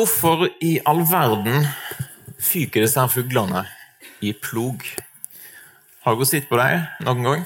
Hvorfor 0.00 0.46
i 0.64 0.78
all 0.88 1.02
verden 1.04 1.66
fyker 2.40 2.80
disse 2.80 2.96
her 2.96 3.10
fuglene 3.12 3.66
i 4.24 4.30
plog? 4.32 4.80
Har 6.06 6.14
dere 6.16 6.28
sett 6.30 6.46
på 6.48 6.56
dem 6.56 6.86
noen 7.04 7.26
gang? 7.26 7.42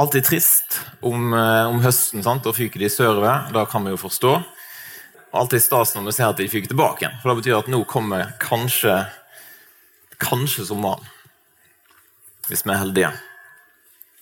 Alltid 0.00 0.24
trist 0.24 0.78
om, 1.04 1.34
eh, 1.36 1.66
om 1.68 1.82
høsten 1.84 2.24
sant? 2.24 2.46
Da 2.46 2.54
fyker 2.56 2.80
de 2.80 2.88
sørover. 2.88 3.52
Det 3.52 3.68
kan 3.68 3.84
vi 3.84 3.92
jo 3.92 3.98
forstå. 4.00 4.32
Alltid 5.34 5.60
stas 5.60 5.92
når 5.94 6.06
vi 6.06 6.14
ser 6.16 6.30
at 6.30 6.40
de 6.40 6.48
fyker 6.48 6.72
tilbake 6.72 7.04
igjen. 7.04 7.18
For 7.20 7.28
det 7.28 7.42
betyr 7.42 7.58
at 7.58 7.68
nå 7.68 7.84
kommer 7.84 8.32
kanskje 8.40 8.96
kanskje 10.16 10.64
sommeren. 10.64 11.04
Hvis 12.48 12.64
vi 12.64 12.72
er 12.72 12.80
heldige. 12.80 13.12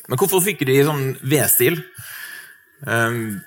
Men 0.09 0.19
hvorfor 0.19 0.43
fyker 0.43 0.67
de 0.67 0.81
i 0.81 0.83
sånn 0.83 1.21
V-stil? 1.23 1.79
Um, 2.83 3.45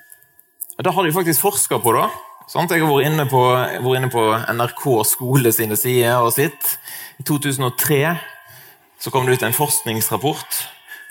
det 0.80 0.94
har 0.94 1.04
de 1.04 1.12
faktisk 1.12 1.44
forska 1.44 1.78
på. 1.84 1.92
da. 1.92 2.08
Sant? 2.48 2.72
Jeg 2.72 2.80
har 2.80 2.88
vært 2.88 3.10
inne, 3.10 3.26
på, 3.28 3.42
vært 3.84 3.98
inne 3.98 4.08
på 4.08 4.22
NRK 4.56 4.84
skole 5.04 5.50
sine 5.52 5.76
sider 5.76 6.22
og 6.24 6.30
sitt. 6.32 6.78
I 7.20 7.24
2003 7.28 7.98
så 9.04 9.12
kom 9.12 9.28
det 9.28 9.36
ut 9.36 9.44
en 9.44 9.56
forskningsrapport. 9.56 10.60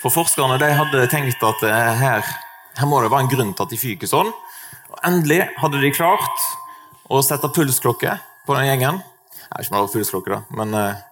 For 0.01 0.13
Forskerne 0.13 0.57
de 0.57 0.71
hadde 0.73 1.03
tenkt 1.11 1.43
at 1.45 1.61
eh, 1.67 1.91
her, 2.01 2.25
her 2.79 2.89
må 2.89 3.03
det 3.03 3.11
være 3.13 3.27
en 3.27 3.29
grunn 3.35 3.51
til 3.53 3.67
at 3.67 3.75
de 3.75 3.77
fyker 3.77 4.09
sånn. 4.09 4.31
Og 4.89 4.97
Endelig 5.05 5.43
hadde 5.61 5.83
de 5.83 5.93
klart 5.93 6.47
å 7.05 7.21
sette 7.21 7.51
pulsklokke 7.53 8.17
på 8.47 8.57
den 8.57 8.71
gjengen. 8.71 8.97
Nei, 8.97 9.61
ikke 9.61 9.77
det 9.77 9.93
pulsklokke, 9.93 10.39
da, 10.39 10.57
men 10.57 10.73
eh, 10.73 11.03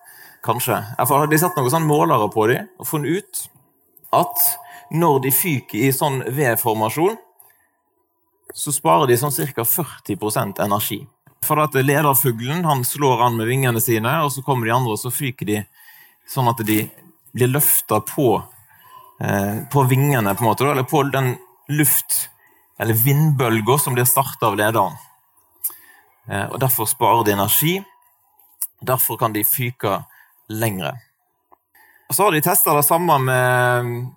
kanskje. 0.46 0.80
Derfor 0.98 1.22
hadde 1.22 1.36
de 1.36 1.42
satt 1.44 1.62
noen 1.62 1.74
sånn 1.76 1.86
målere 1.86 2.32
på 2.34 2.50
dem 2.50 2.66
og 2.82 2.90
funnet 2.90 3.22
ut 3.22 3.46
at 4.18 4.50
når 4.90 5.22
de 5.28 5.38
fyker 5.38 5.86
i 5.86 5.94
sånn 5.94 6.24
V-formasjon, 6.34 7.22
så 8.56 8.72
sparer 8.72 9.10
de 9.10 9.18
sånn 9.20 9.34
ca. 9.36 9.66
40% 9.68 10.62
energi. 10.64 11.02
For 11.44 11.60
at 11.62 11.76
Lederfuglen 11.76 12.64
han 12.66 12.86
slår 12.88 13.26
an 13.28 13.36
med 13.38 13.50
vingene 13.52 13.82
sine, 13.84 14.14
og 14.24 14.32
så 14.32 14.44
kommer 14.46 14.66
de 14.66 14.76
andre 14.76 14.96
og 14.96 15.02
så 15.02 15.12
fyker 15.14 15.50
de 15.50 15.58
sånn 16.32 16.48
at 16.50 16.64
de 16.66 16.86
blir 17.36 17.52
løfta 17.52 18.00
på, 18.08 18.30
eh, 19.20 19.60
på 19.72 19.84
vingene, 19.92 20.34
på 20.36 20.46
en 20.46 20.50
måte, 20.50 20.72
eller 20.72 20.88
på 20.88 21.04
den 21.12 21.36
luft- 21.70 22.30
eller 22.80 22.94
vindbølga 22.94 23.78
som 23.80 23.94
blir 23.94 24.08
starta 24.08 24.48
av 24.48 24.58
lederen. 24.58 24.98
Eh, 26.28 26.46
og 26.52 26.60
Derfor 26.60 26.88
sparer 26.88 27.24
de 27.26 27.32
energi. 27.32 27.84
Derfor 28.82 29.18
kan 29.18 29.34
de 29.34 29.44
fyke 29.44 30.06
lengre. 30.50 30.96
Og 32.10 32.16
Så 32.16 32.24
har 32.24 32.32
de 32.32 32.42
testa 32.42 32.76
det 32.76 32.86
samme 32.86 33.20
med 33.20 34.12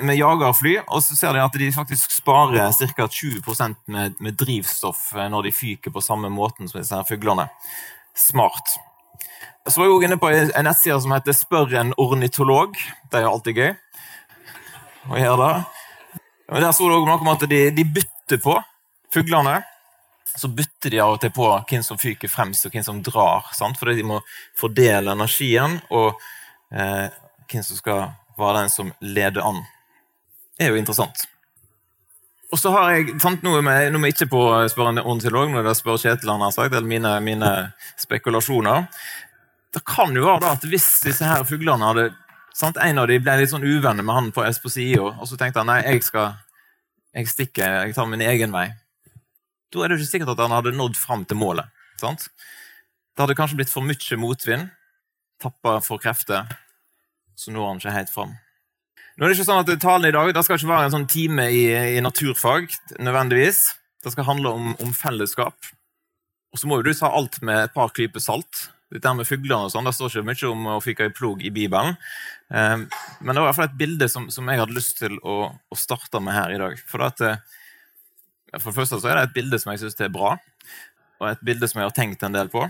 med 0.00 0.18
jagerfly, 0.18 0.76
og 0.86 1.02
så 1.04 1.16
ser 1.16 1.36
de 1.36 1.42
at 1.44 1.56
de 1.58 1.68
faktisk 1.74 2.12
sparer 2.18 2.72
ca. 2.72 3.06
20 3.08 3.42
med, 3.86 4.16
med, 4.20 4.36
drivstoff 4.38 5.12
eh, 5.14 5.28
når 5.30 5.48
de 5.48 5.52
fyker 5.52 5.94
på 5.94 6.02
samme 6.04 6.30
måten 6.32 6.68
som 6.68 6.80
disse 6.80 6.94
her 6.94 7.06
fuglene. 7.08 7.48
Smart. 8.16 8.76
Så 9.66 9.80
var 9.80 9.88
jeg 9.88 9.94
også 9.94 10.08
inne 10.08 10.18
på 10.22 10.30
en 10.30 10.66
nettside 10.66 10.98
som 11.02 11.14
heter 11.14 11.34
Spør 11.34 11.74
en 11.80 11.94
ornitolog. 11.98 12.76
Det 13.10 13.18
er 13.18 13.26
jo 13.26 13.32
alltid 13.34 13.60
gøy 13.60 13.72
å 15.10 15.20
gjøre 15.20 15.46
det. 15.46 16.20
Men 16.52 16.62
Der 16.62 16.74
sto 16.76 16.88
det 16.88 16.98
også 16.98 17.10
noe 17.10 17.22
om 17.24 17.32
at 17.32 17.46
de, 17.50 17.62
de 17.74 17.86
bytter 17.96 18.42
på 18.42 18.56
fuglene. 19.14 19.60
Så 20.36 20.50
bytter 20.52 20.92
de 20.92 21.00
av 21.00 21.16
og 21.16 21.22
til 21.22 21.32
på 21.34 21.48
hvem 21.70 21.82
som 21.82 21.98
fyker 21.98 22.30
fremst, 22.30 22.66
og 22.66 22.74
hvem 22.74 22.84
som 22.84 23.02
drar. 23.02 23.48
Sant? 23.56 23.78
Fordi 23.80 23.96
de 23.98 24.06
må 24.06 24.20
fordele 24.58 25.16
energien, 25.16 25.80
og 25.90 26.12
eh, 26.70 27.08
hvem 27.48 27.64
som 27.64 27.80
skal 27.80 28.04
være 28.36 28.60
den 28.60 28.72
som 28.72 28.92
leder 29.00 29.42
an 29.46 29.64
er 30.60 30.72
jo 30.72 30.78
interessant. 30.80 31.26
Og 32.54 32.60
så 32.60 32.70
har 32.70 32.92
jeg 32.94 33.16
sant, 33.20 33.42
noe 33.42 33.60
med, 33.64 33.88
er 33.88 33.98
vi 33.98 34.12
ikke 34.12 34.28
på 34.30 34.40
å 34.52 34.60
spørre 34.70 34.94
en 34.94 35.02
ornitolog, 35.02 35.50
når 35.50 35.66
jeg 35.72 35.80
spør 35.80 35.98
Kjetil 35.98 36.30
han 36.30 36.44
har 36.46 36.54
sagt, 36.54 36.74
eller 36.74 36.86
mine, 36.86 37.16
mine, 37.24 37.52
spekulasjoner. 37.98 38.86
Det 39.74 39.82
kan 39.86 40.14
jo 40.14 40.28
være 40.28 40.44
da 40.44 40.54
at 40.54 40.66
hvis 40.70 40.86
disse 41.04 41.26
her 41.26 41.42
fuglene 41.48 41.90
hadde 41.90 42.06
sant, 42.56 42.78
En 42.80 43.02
av 43.02 43.10
dem 43.10 43.20
ble 43.20 43.34
litt 43.40 43.50
sånn 43.50 43.66
uvenner 43.66 44.06
med 44.06 44.16
han 44.16 44.30
på, 44.32 44.46
sida, 44.72 45.10
og 45.10 45.26
så 45.28 45.36
tenkte 45.36 45.60
han 45.60 45.68
nei, 45.68 45.82
jeg 45.84 46.06
skal 46.06 46.36
jeg 47.16 47.28
stikker, 47.32 47.82
jeg 47.86 47.96
tar 47.96 48.08
min 48.08 48.24
egen 48.24 48.52
vei. 48.52 48.70
Da 49.72 49.82
er 49.82 49.90
det 49.90 49.98
ikke 49.98 50.10
sikkert 50.10 50.34
at 50.34 50.42
han 50.44 50.52
hadde 50.52 50.74
nådd 50.76 50.96
fram 51.00 51.24
til 51.24 51.40
målet. 51.40 51.68
sant? 52.00 52.28
Det 53.16 53.24
hadde 53.24 53.36
kanskje 53.38 53.56
blitt 53.56 53.72
for 53.72 53.84
mye 53.84 54.18
motvind, 54.20 54.68
tappa 55.40 55.78
for 55.80 56.00
krefter, 56.00 56.44
så 57.36 57.52
når 57.52 57.68
han 57.68 57.80
ikke 57.80 57.94
helt 57.96 58.12
fram. 58.12 58.34
Nå 59.16 59.24
er 59.24 59.32
det 59.32 59.38
ikke 59.38 59.48
sånn 59.48 59.62
at 59.62 59.80
Talen 59.80 60.10
i 60.10 60.12
dag 60.12 60.28
det 60.36 60.44
skal 60.44 60.58
ikke 60.58 60.68
være 60.68 60.88
en 60.90 60.92
sånn 60.92 61.08
time 61.08 61.46
i, 61.48 61.64
i 61.96 62.00
naturfag. 62.04 62.68
nødvendigvis. 63.00 63.62
Det 64.04 64.12
skal 64.12 64.26
handle 64.28 64.52
om, 64.52 64.74
om 64.84 64.90
fellesskap. 64.92 65.56
Og 66.52 66.60
så 66.60 66.68
må 66.68 66.78
jo 66.78 66.84
du 66.86 66.92
ta 66.92 67.08
alt 67.08 67.38
med 67.40 67.62
et 67.64 67.72
par 67.72 67.94
klyper 67.96 68.20
salt. 68.20 68.66
Dette 68.92 69.14
med 69.16 69.26
fuglene 69.26 69.66
og 69.66 69.72
sånn, 69.72 69.88
Det 69.88 69.94
står 69.96 70.12
ikke 70.12 70.26
mye 70.28 70.50
om 70.50 70.68
å 70.76 70.82
fyke 70.84 71.08
i 71.08 71.14
plog 71.16 71.40
i 71.42 71.50
Bibelen. 71.50 71.96
Eh, 72.52 72.76
men 72.84 73.32
det 73.32 73.40
var 73.40 73.48
i 73.48 73.48
hvert 73.48 73.58
fall 73.58 73.70
et 73.70 73.80
bilde 73.80 74.08
som, 74.12 74.28
som 74.30 74.52
jeg 74.52 74.60
hadde 74.60 74.76
lyst 74.76 75.00
til 75.00 75.16
å, 75.24 75.36
å, 75.50 75.78
starte 75.80 76.20
med 76.22 76.36
her 76.36 76.52
i 76.52 76.60
dag. 76.60 76.76
For, 76.86 77.02
at, 77.08 77.24
eh, 77.24 77.40
for 78.60 78.68
det 78.70 78.78
første 78.82 79.00
så 79.00 79.10
er 79.10 79.18
det 79.18 79.26
et 79.30 79.36
bilde 79.40 79.58
som 79.62 79.72
jeg 79.72 79.82
syns 79.82 79.98
er 80.04 80.12
bra, 80.12 80.36
og 81.18 81.30
et 81.32 81.44
bilde 81.44 81.66
som 81.72 81.80
jeg 81.80 81.88
har 81.88 81.96
tenkt 81.96 82.22
en 82.22 82.36
del 82.36 82.52
på 82.52 82.62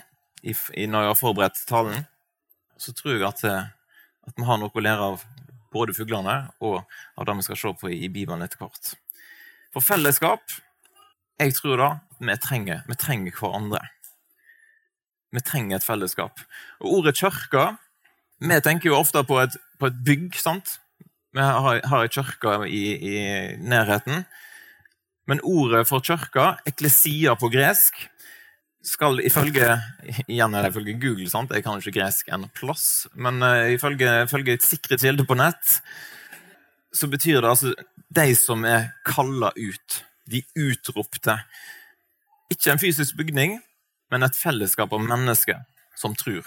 i, 0.47 0.55
i, 0.55 0.87
når 0.87 1.09
jeg 1.09 1.13
har 1.13 1.21
forberedt 1.21 1.67
talen. 1.69 2.07
Så 2.81 2.95
tror 2.95 3.17
jeg 3.17 3.27
at, 3.27 3.45
eh, 3.51 3.67
at 4.31 4.39
vi 4.39 4.47
har 4.47 4.63
noe 4.63 4.71
å 4.71 4.87
lære 4.87 5.11
av 5.11 5.27
både 5.77 5.95
fuglene 5.97 6.37
og 6.65 6.81
av 7.17 7.27
det 7.29 7.37
vi 7.39 7.47
skal 7.47 7.61
se 7.61 7.75
på 7.81 7.91
i 7.93 8.09
Bibelen 8.13 8.45
etter 8.45 8.63
hvert. 8.63 8.95
For 9.75 9.85
fellesskap 9.85 10.41
Jeg 11.37 11.53
tror 11.53 11.77
da 11.77 11.89
vi 12.17 12.33
trenger, 12.41 12.81
vi 12.89 12.97
trenger 12.97 13.35
hverandre. 13.37 13.83
Vi 15.37 15.43
trenger 15.45 15.77
et 15.77 15.85
fellesskap. 15.85 16.41
Og 16.81 17.01
ordet 17.01 17.19
kirke 17.19 17.77
Vi 18.41 18.61
tenker 18.65 18.89
jo 18.89 18.97
ofte 18.97 19.23
på 19.25 19.39
et, 19.41 19.57
på 19.79 19.87
et 19.91 20.03
bygg. 20.05 20.35
sant? 20.41 20.79
Vi 21.33 21.41
har, 21.45 21.81
har 21.85 22.03
ei 22.03 22.09
kirke 22.09 22.57
i, 22.69 22.85
i 22.97 23.17
nærheten. 23.61 24.25
Men 25.27 25.41
ordet 25.43 25.87
for 25.89 26.01
kirke, 26.01 26.55
eklesia 26.69 27.35
på 27.37 27.49
gresk, 27.53 27.97
skal 28.87 29.21
ifølge 29.27 29.71
igjen 30.31 30.55
er 30.55 30.67
det 30.67 30.73
ifølge 30.73 30.99
Google, 31.03 31.31
sant? 31.31 31.51
jeg 31.51 31.65
kan 31.67 31.81
ikke 31.81 31.99
gresk 31.99 32.29
en 32.33 32.47
plass, 32.55 33.07
men 33.15 33.43
uh, 33.43 33.67
ifølge, 33.75 34.23
ifølge 34.29 34.55
et 34.57 34.67
sikre 34.67 34.99
kilde 35.01 35.27
på 35.27 35.39
nett 35.39 35.81
så 36.97 37.09
betyr 37.11 37.41
det 37.41 37.51
altså 37.51 37.73
de 38.17 38.27
som 38.39 38.65
er 38.65 38.91
kalla 39.07 39.51
ut, 39.57 40.03
de 40.31 40.43
utropte. 40.57 41.35
Ikke 42.53 42.73
en 42.73 42.81
fysisk 42.81 43.19
bygning, 43.19 43.59
men 44.11 44.25
et 44.25 44.39
fellesskap 44.39 44.95
av 44.95 45.03
mennesker 45.05 45.65
som 45.99 46.15
tror. 46.17 46.47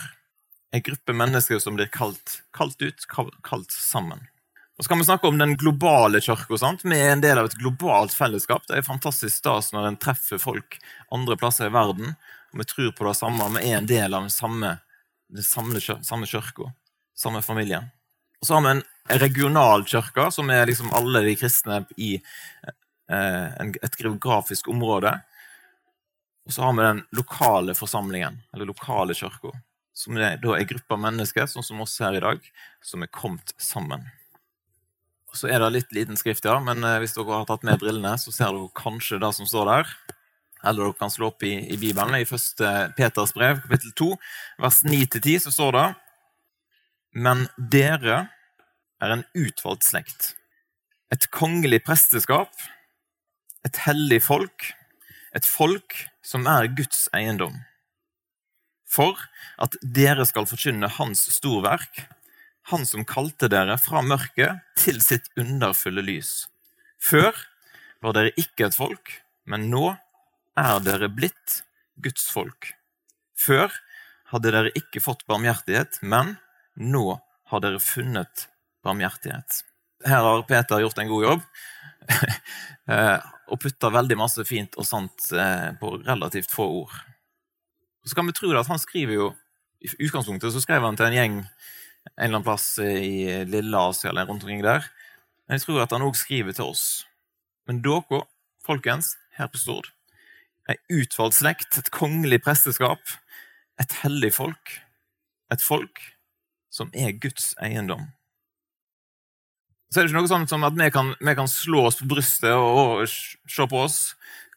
En 0.73 0.83
gruppe 0.85 1.15
mennesker 1.15 1.61
som 1.61 1.77
blir 1.77 1.89
kalt, 1.93 2.39
kalt 2.55 2.81
ut, 2.81 3.05
kalt 3.45 3.73
sammen. 3.73 4.25
Og 4.79 4.85
så 4.85 4.89
kan 4.89 5.01
vi 5.01 5.05
snakke 5.09 5.27
om 5.27 5.37
den 5.37 5.57
globale 5.59 6.21
kirka. 6.23 6.55
Vi 6.83 6.99
er 6.99 7.11
en 7.11 7.21
del 7.21 7.37
av 7.37 7.49
et 7.49 7.57
globalt 7.59 8.13
fellesskap. 8.15 8.63
Det 8.63 8.77
er 8.79 8.85
fantastisk 8.87 9.35
stas 9.41 9.73
når 9.75 9.89
en 9.89 9.97
treffer 9.99 10.39
folk 10.39 10.77
andre 11.11 11.35
plasser 11.35 11.67
i 11.67 11.73
verden, 11.75 12.13
og 12.53 12.61
vi 12.61 12.65
tror 12.69 12.93
på 12.95 13.07
det 13.09 13.17
samme. 13.19 13.49
Vi 13.57 13.73
er 13.73 13.81
en 13.81 13.89
del 13.89 14.13
av 14.15 14.23
den 14.23 14.31
samme, 14.31 14.77
den 15.27 15.43
samme, 15.43 15.81
samme 15.83 16.29
kirka, 16.31 16.69
samme 17.11 17.41
familien. 17.43 17.89
Og 18.39 18.47
så 18.47 18.55
har 18.55 18.63
vi 18.63 18.71
en 18.77 19.19
regional 19.19 19.83
kirke, 19.83 20.29
som 20.31 20.47
er 20.55 20.69
liksom 20.69 20.93
alle 20.95 21.25
de 21.25 21.33
kristne 21.35 21.81
i 21.99 22.13
eh, 22.15 23.65
et 23.83 23.97
geografisk 23.99 24.69
område. 24.71 25.11
Og 26.47 26.55
så 26.55 26.63
har 26.63 26.77
vi 26.77 26.85
den 26.85 27.01
lokale 27.19 27.75
forsamlingen, 27.75 28.39
eller 28.53 28.71
lokale 28.71 29.17
kirka, 29.17 29.51
som 29.91 30.15
er, 30.15 30.39
da 30.39 30.55
er 30.55 30.71
grupper 30.71 31.03
mennesker, 31.03 31.51
sånn 31.51 31.67
som 31.67 31.83
oss 31.83 31.97
her 31.99 32.15
i 32.15 32.23
dag, 32.23 32.47
som 32.79 33.03
er 33.03 33.11
kommet 33.11 33.51
sammen. 33.59 34.07
Så 35.37 35.49
er 35.51 35.61
det 35.61 35.73
litt 35.75 35.91
liten 35.93 36.17
skrift, 36.17 36.47
ja, 36.47 36.57
men 36.63 36.83
eh, 36.83 36.97
hvis 37.03 37.13
dere 37.17 37.41
har 37.41 37.45
tatt 37.49 37.65
med 37.67 37.81
brillene, 37.81 38.15
så 38.17 38.33
ser 38.33 38.55
dere 38.55 38.71
kanskje 38.77 39.19
det 39.21 39.29
som 39.37 39.49
står 39.49 39.69
der. 39.69 39.93
Eller 40.63 40.83
dere 40.83 40.97
kan 40.99 41.13
slå 41.13 41.29
opp 41.29 41.45
i, 41.47 41.53
i 41.69 41.77
Bibelen. 41.79 42.17
I 42.17 42.27
første 42.27 42.71
Peters 42.97 43.33
brev, 43.35 43.61
kapittel 43.63 43.93
2, 44.01 44.09
vers 44.65 44.81
9-10, 44.87 45.45
så 45.45 45.53
står 45.55 45.77
det 45.77 45.85
Men 47.27 47.45
dere 47.57 48.25
er 48.99 49.15
en 49.15 49.23
utvalgt 49.37 49.87
slekt, 49.87 50.33
et 51.13 51.29
kongelig 51.33 51.81
presteskap, 51.87 52.51
et 53.65 53.79
hellig 53.85 54.21
folk, 54.25 54.71
et 55.35 55.45
folk 55.45 55.95
som 56.25 56.47
er 56.49 56.69
Guds 56.75 57.07
eiendom, 57.15 57.55
for 58.89 59.17
at 59.61 59.75
dere 59.83 60.25
skal 60.27 60.47
forkynne 60.49 60.89
Hans 60.97 61.23
storverk, 61.37 62.03
han 62.69 62.85
som 62.85 63.05
kalte 63.07 63.49
dere 63.51 63.77
fra 63.81 64.01
mørket 64.05 64.61
til 64.77 64.99
sitt 65.01 65.29
underfulle 65.39 66.03
lys. 66.05 66.49
Før 66.99 67.33
var 68.03 68.15
dere 68.15 68.35
ikke 68.39 68.67
et 68.67 68.77
folk, 68.77 69.13
men 69.49 69.69
nå 69.71 69.93
er 70.59 70.83
dere 70.83 71.09
blitt 71.11 71.61
Guds 71.99 72.27
folk. 72.31 72.73
Før 73.39 73.71
hadde 74.29 74.53
dere 74.53 74.75
ikke 74.77 75.01
fått 75.03 75.25
barmhjertighet, 75.29 76.01
men 76.03 76.35
nå 76.75 77.19
har 77.49 77.63
dere 77.63 77.81
funnet 77.81 78.47
barmhjertighet. 78.85 79.63
Her 80.05 80.23
har 80.23 80.45
Peter 80.47 80.83
gjort 80.83 81.01
en 81.01 81.13
god 81.13 81.29
jobb. 81.29 81.47
Eh, 82.89 83.19
og 83.53 83.59
putta 83.61 83.91
veldig 83.93 84.15
masse 84.17 84.41
fint 84.49 84.73
og 84.81 84.85
sant 84.87 85.27
eh, 85.29 85.67
på 85.77 85.91
relativt 86.07 86.49
få 86.49 86.63
ord. 86.79 86.95
Så 88.01 88.17
kan 88.17 88.25
vi 88.25 88.33
tro 88.33 88.49
at 88.57 88.65
han 88.65 88.81
skriver 88.81 89.13
jo 89.13 89.27
I 89.85 89.91
utgangspunktet 90.07 90.55
så 90.55 90.63
skrev 90.63 90.81
han 90.81 90.97
til 90.97 91.05
en 91.05 91.17
gjeng 91.19 91.35
en 92.17 92.25
eller 92.25 92.39
annen 92.39 92.47
plass 92.47 92.67
i 92.81 93.45
Lille 93.49 93.77
Asia 93.77 94.11
eller 94.11 94.27
rundt 94.29 94.43
omkring 94.43 94.63
der. 94.65 94.85
Men 95.47 95.57
jeg 95.57 95.65
tror 95.65 95.83
at 95.83 95.95
han 95.95 96.05
òg 96.05 96.17
skriver 96.19 96.55
til 96.55 96.71
oss. 96.71 96.85
Men 97.69 97.81
dere, 97.85 98.23
folkens, 98.65 99.15
her 99.37 99.49
på 99.51 99.61
Stord, 99.61 99.89
ei 100.69 100.77
utvalgt 100.99 101.39
slekt, 101.39 101.77
et 101.79 101.91
kongelig 101.95 102.41
presteskap, 102.45 103.01
et 103.79 103.99
hellig 104.03 104.33
folk, 104.35 104.77
et 105.53 105.63
folk 105.63 106.01
som 106.73 106.91
er 106.93 107.15
Guds 107.17 107.53
eiendom 107.63 108.09
så 109.89 109.99
er 109.99 110.05
det 110.05 110.11
ikke 110.11 110.21
noe 110.21 110.29
sånt 110.29 110.51
som 110.51 110.65
at 110.67 110.75
vi 110.77 110.87
kan, 110.93 111.11
vi 111.17 111.33
kan 111.37 111.49
slå 111.49 111.87
oss 111.89 111.97
på 111.99 112.07
brystet 112.11 112.53
og, 112.53 113.01
og, 113.01 113.09
se 113.09 113.65
på 113.69 113.81
oss 113.81 113.99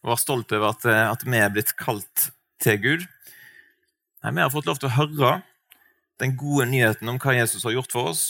og 0.02 0.12
være 0.12 0.20
stolt 0.20 0.52
over 0.52 0.74
at, 0.74 0.84
at, 0.92 1.24
vi 1.24 1.38
er 1.40 1.52
blitt 1.54 1.72
kalt 1.78 2.26
til 2.62 2.80
Gud. 2.82 3.06
Nei, 4.22 4.32
Vi 4.34 4.42
har 4.42 4.52
fått 4.52 4.68
lov 4.68 4.80
til 4.82 4.90
å 4.90 4.96
høre 4.98 5.32
den 6.22 6.36
gode 6.38 6.68
nyheten 6.70 7.08
om 7.10 7.18
hva 7.18 7.34
Jesus 7.34 7.64
har 7.66 7.74
gjort 7.74 7.92
for 7.92 8.12
oss. 8.12 8.22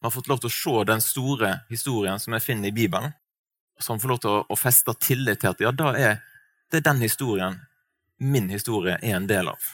Vi 0.00 0.06
har 0.06 0.12
fått 0.12 0.28
lov 0.28 0.42
til 0.42 0.50
å 0.50 0.54
se 0.54 0.84
den 0.90 1.00
store 1.00 1.52
historien 1.70 2.20
som 2.20 2.36
vi 2.36 2.40
finner 2.44 2.68
i 2.68 2.76
Bibelen. 2.76 3.14
Som 3.80 4.00
får 4.00 4.12
lov 4.12 4.20
til 4.20 4.42
å, 4.44 4.56
feste 4.60 4.92
tillit 5.00 5.40
til 5.40 5.54
at 5.54 5.62
ja, 5.64 5.72
da 5.72 5.94
er 5.96 6.20
det 6.70 6.82
er 6.82 6.84
den 6.90 7.00
historien 7.02 7.56
min 8.20 8.50
historie 8.52 8.98
er 9.00 9.16
en 9.16 9.28
del 9.30 9.48
av. 9.48 9.70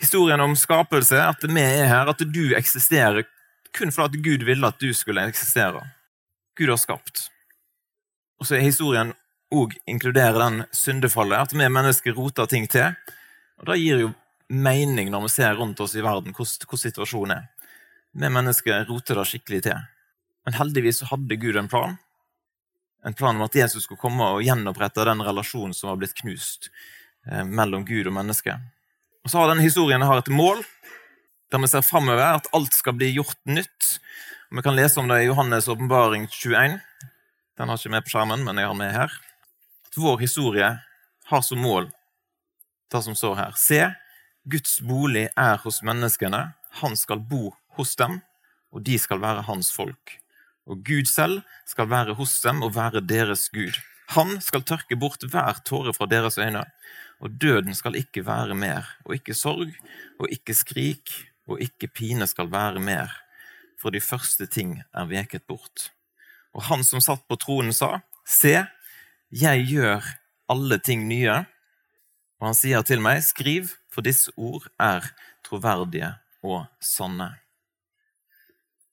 Historien 0.00 0.40
om 0.40 0.56
skapelse, 0.58 1.18
at 1.20 1.44
vi 1.44 1.62
er 1.62 1.86
her, 1.90 2.08
at 2.10 2.24
du 2.24 2.54
eksisterer 2.56 3.26
kun 3.76 3.92
fordi 3.92 4.20
Gud 4.24 4.44
ville 4.48 4.66
at 4.66 4.80
du 4.80 4.90
skulle 4.94 5.24
eksistere. 5.28 5.84
Gud 6.58 6.72
har 6.72 6.80
skapt. 6.80 7.28
Og 8.40 8.48
så 8.48 8.56
er 8.56 8.66
historien 8.66 9.12
òg 9.52 9.76
inkluderer 9.86 10.40
den 10.40 10.64
syndefallet, 10.72 11.44
at 11.44 11.52
vi 11.52 11.68
mennesker 11.68 12.16
roter 12.16 12.48
ting 12.48 12.66
til. 12.70 12.96
Og 13.60 13.68
Det 13.68 13.78
gir 13.78 14.04
jo 14.06 14.12
mening 14.52 15.10
når 15.12 15.26
vi 15.26 15.32
ser 15.32 15.56
rundt 15.58 15.80
oss 15.80 15.96
i 15.96 16.04
verden 16.04 16.34
hvordan 16.36 16.80
situasjonen 16.84 17.36
er. 17.38 17.48
Vi 18.12 18.28
mennesker 18.28 18.84
roter 18.88 19.16
det 19.16 19.28
skikkelig 19.30 19.62
til. 19.64 19.84
Men 20.44 20.58
heldigvis 20.58 21.04
hadde 21.08 21.38
Gud 21.40 21.56
en 21.56 21.70
plan. 21.70 21.96
En 23.06 23.14
plan 23.14 23.36
om 23.36 23.46
at 23.46 23.56
Jesus 23.56 23.86
skulle 23.86 24.00
komme 24.00 24.26
og 24.34 24.44
gjenopprette 24.44 25.06
den 25.08 25.22
relasjonen 25.24 25.74
som 25.74 25.90
var 25.90 26.02
blitt 26.02 26.14
knust 26.20 26.68
eh, 27.26 27.42
mellom 27.46 27.86
Gud 27.88 28.10
og 28.10 28.16
mennesket. 28.18 28.60
Og 29.22 29.30
så 29.30 29.40
har 29.40 29.50
denne 29.50 29.64
historien 29.64 30.02
har 30.02 30.20
et 30.20 30.30
mål, 30.34 30.62
der 31.50 31.62
vi 31.62 31.70
ser 31.70 31.86
framover 31.86 32.38
at 32.38 32.50
alt 32.54 32.74
skal 32.74 32.96
bli 32.98 33.12
gjort 33.14 33.38
nytt. 33.48 33.96
Og 34.50 34.60
vi 34.60 34.66
kan 34.66 34.76
lese 34.76 35.00
om 35.00 35.08
det 35.10 35.22
i 35.22 35.28
Johannes' 35.30 35.70
åpenbaring 35.72 36.28
21. 36.28 36.78
Den 37.58 37.70
har 37.70 37.78
ikke 37.78 37.94
med 37.94 38.04
på 38.04 38.14
skjermen, 38.14 38.44
men 38.44 38.58
jeg 38.58 38.70
har 38.70 38.78
med 38.78 38.94
her. 38.94 39.18
At 39.88 39.98
vår 39.98 40.22
historie 40.22 40.70
har 41.30 41.42
som 41.46 41.62
mål 41.62 41.90
det 42.92 43.02
som 43.02 43.16
står 43.16 43.38
her. 43.38 43.54
Se, 43.56 43.80
Guds 44.42 44.80
bolig 44.82 45.28
er 45.38 45.60
hos 45.62 45.82
menneskene. 45.86 46.40
Han 46.82 46.96
skal 46.98 47.20
bo 47.22 47.52
hos 47.78 47.94
dem, 47.96 48.18
og 48.74 48.82
de 48.82 48.96
skal 48.98 49.20
være 49.22 49.44
hans 49.46 49.70
folk. 49.74 50.16
Og 50.66 50.82
Gud 50.86 51.06
selv 51.10 51.42
skal 51.66 51.90
være 51.90 52.16
hos 52.18 52.34
dem 52.42 52.62
og 52.66 52.74
være 52.74 53.04
deres 53.06 53.48
Gud. 53.54 53.78
Han 54.16 54.40
skal 54.42 54.64
tørke 54.66 54.98
bort 54.98 55.22
hver 55.30 55.62
tåre 55.64 55.94
fra 55.94 56.08
deres 56.10 56.38
øyne, 56.42 56.64
og 57.22 57.38
døden 57.38 57.74
skal 57.74 57.94
ikke 57.96 58.26
være 58.26 58.54
mer, 58.58 58.88
og 59.06 59.14
ikke 59.14 59.34
sorg, 59.34 59.70
og 60.18 60.26
ikke 60.34 60.54
skrik, 60.58 61.14
og 61.46 61.62
ikke 61.62 61.86
pine 61.86 62.26
skal 62.26 62.50
være 62.50 62.82
mer, 62.82 63.14
for 63.78 63.94
de 63.94 64.02
første 64.02 64.46
ting 64.46 64.80
er 64.94 65.06
veket 65.06 65.46
bort. 65.46 65.90
Og 66.52 66.66
han 66.66 66.82
som 66.84 67.00
satt 67.00 67.22
på 67.28 67.38
tronen, 67.38 67.72
sa, 67.72 68.00
Se, 68.26 68.66
jeg 69.30 69.64
gjør 69.66 70.04
alle 70.52 70.78
ting 70.78 71.06
nye. 71.08 71.42
Og 72.42 72.48
han 72.48 72.56
sier 72.58 72.82
til 72.82 72.98
meg, 72.98 73.20
Skriv, 73.22 73.68
for 73.86 74.02
disse 74.02 74.32
ord 74.34 74.64
er 74.82 75.04
troverdige 75.46 76.08
og 76.42 76.64
sanne. 76.82 77.28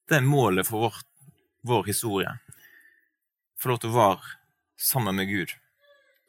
Det 0.05 0.19
er 0.19 0.25
målet 0.25 0.67
for 0.67 0.85
vår, 0.85 0.99
vår 1.65 1.87
historie. 1.89 2.35
Få 3.57 3.71
lov 3.71 3.79
til 3.81 3.89
å 3.89 3.95
være 3.95 4.35
sammen 4.77 5.17
med 5.17 5.31
Gud 5.31 5.55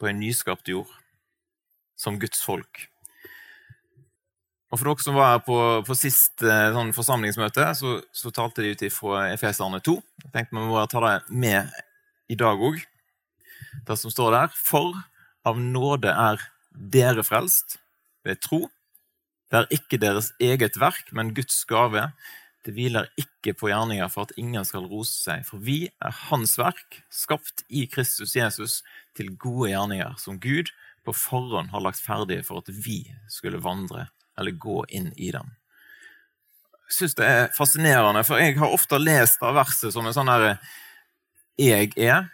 på 0.01 0.09
en 0.09 0.17
nyskapt 0.17 0.71
jord, 0.73 0.89
som 1.93 2.17
Guds 2.17 2.41
folk. 2.41 2.87
Og 4.71 4.79
For 4.79 4.89
dere 4.89 5.05
som 5.05 5.19
var 5.19 5.35
her 5.35 5.43
på, 5.45 5.59
på 5.85 5.97
sist 5.99 6.41
eh, 6.47 6.71
sånn 6.73 6.95
forsamlingsmøte, 6.97 7.67
så, 7.77 7.99
så, 8.17 8.33
talte 8.33 8.65
de 8.65 8.73
ut 8.73 8.85
fra 8.95 9.27
Efeserne 9.35 9.83
2. 9.85 9.97
Jeg 10.25 10.33
tenkte 10.33 10.57
vi 10.57 10.71
må 10.71 10.81
ta 10.89 11.03
det 11.05 11.15
med 11.29 11.69
i 12.33 12.39
dag 12.39 12.65
òg. 12.65 12.81
Det 13.85 13.99
som 13.99 14.15
står 14.15 14.39
der. 14.39 14.57
For 14.57 14.97
av 15.45 15.61
nåde 15.61 16.15
er 16.15 16.41
dere 16.71 17.25
frelst 17.27 17.79
ved 18.27 18.41
tro. 18.45 18.67
Det 19.51 19.59
er 19.59 19.75
ikke 19.75 19.99
deres 19.99 20.31
eget 20.41 20.79
verk, 20.79 21.11
men 21.13 21.35
Guds 21.35 21.65
gave. 21.69 22.11
Det 22.65 22.75
hviler 22.77 23.09
ikke 23.19 23.55
på 23.57 23.71
gjerninger 23.71 24.09
for 24.13 24.29
at 24.29 24.37
ingen 24.39 24.65
skal 24.69 24.85
rose 24.91 25.17
seg, 25.17 25.47
for 25.49 25.63
vi 25.65 25.89
er 25.89 26.17
Hans 26.29 26.59
verk, 26.61 27.01
skapt 27.11 27.65
i 27.69 27.87
Kristus 27.91 28.37
Jesus 28.37 28.81
til 29.17 29.33
gode 29.41 29.73
gjerninger, 29.73 30.15
som 30.21 30.39
Gud 30.41 30.71
på 31.07 31.15
forhånd 31.17 31.73
har 31.73 31.83
lagt 31.83 32.03
ferdig 32.05 32.43
for 32.47 32.61
at 32.61 32.69
vi 32.69 33.03
skulle 33.33 33.63
vandre 33.65 34.11
eller 34.39 34.57
gå 34.61 34.85
inn 34.93 35.11
i 35.17 35.33
dem. 35.35 35.49
Jeg 36.91 36.99
syns 36.99 37.17
det 37.17 37.27
er 37.27 37.51
fascinerende, 37.55 38.23
for 38.27 38.43
jeg 38.43 38.59
har 38.59 38.75
ofte 38.75 38.99
lest 39.01 39.43
av 39.47 39.57
verset 39.57 39.95
som 39.95 40.07
en 40.07 40.15
sånn 40.17 40.31
derre 40.31 40.57
Jeg 41.61 41.93
er. 41.97 42.31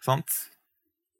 sant? 0.00 0.30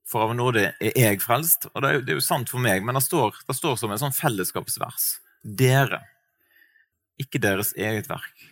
For 0.08 0.25
av 0.25 0.34
nåde 0.37 0.70
er 0.81 0.94
jeg 0.96 1.20
frelst. 1.20 1.69
Og 1.75 1.82
det 1.82 1.88
er, 1.88 1.99
jo, 1.99 2.05
det 2.05 2.14
er 2.14 2.20
jo 2.20 2.25
sant 2.25 2.49
for 2.52 2.64
meg, 2.64 2.84
men 2.84 2.96
det 2.96 3.05
står, 3.05 3.43
det 3.49 3.56
står, 3.56 3.76
som 3.81 3.93
en 3.93 4.00
sånn 4.00 4.16
fellesskapsvers. 4.16 5.08
Dere. 5.44 6.00
Ikke 7.20 7.40
deres 7.43 7.75
eget 7.76 8.08
verk. 8.08 8.46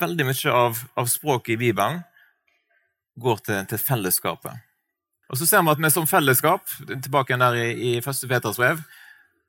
Veldig 0.00 0.26
mye 0.28 0.52
av, 0.54 0.84
av 0.96 1.08
språket 1.10 1.56
i 1.56 1.60
Bibelen 1.66 2.04
går 3.20 3.42
til, 3.46 3.66
til, 3.70 3.82
fellesskapet. 3.82 4.62
Og 5.32 5.40
så 5.40 5.48
ser 5.48 5.64
vi 5.64 5.72
at 5.72 5.82
vi 5.82 5.90
som 5.90 6.06
fellesskap, 6.08 6.70
tilbake 6.92 7.38
der 7.40 7.58
i, 7.58 7.68
i 7.74 7.92
første 8.04 8.28
Peters 8.30 8.60
brev, 8.60 8.82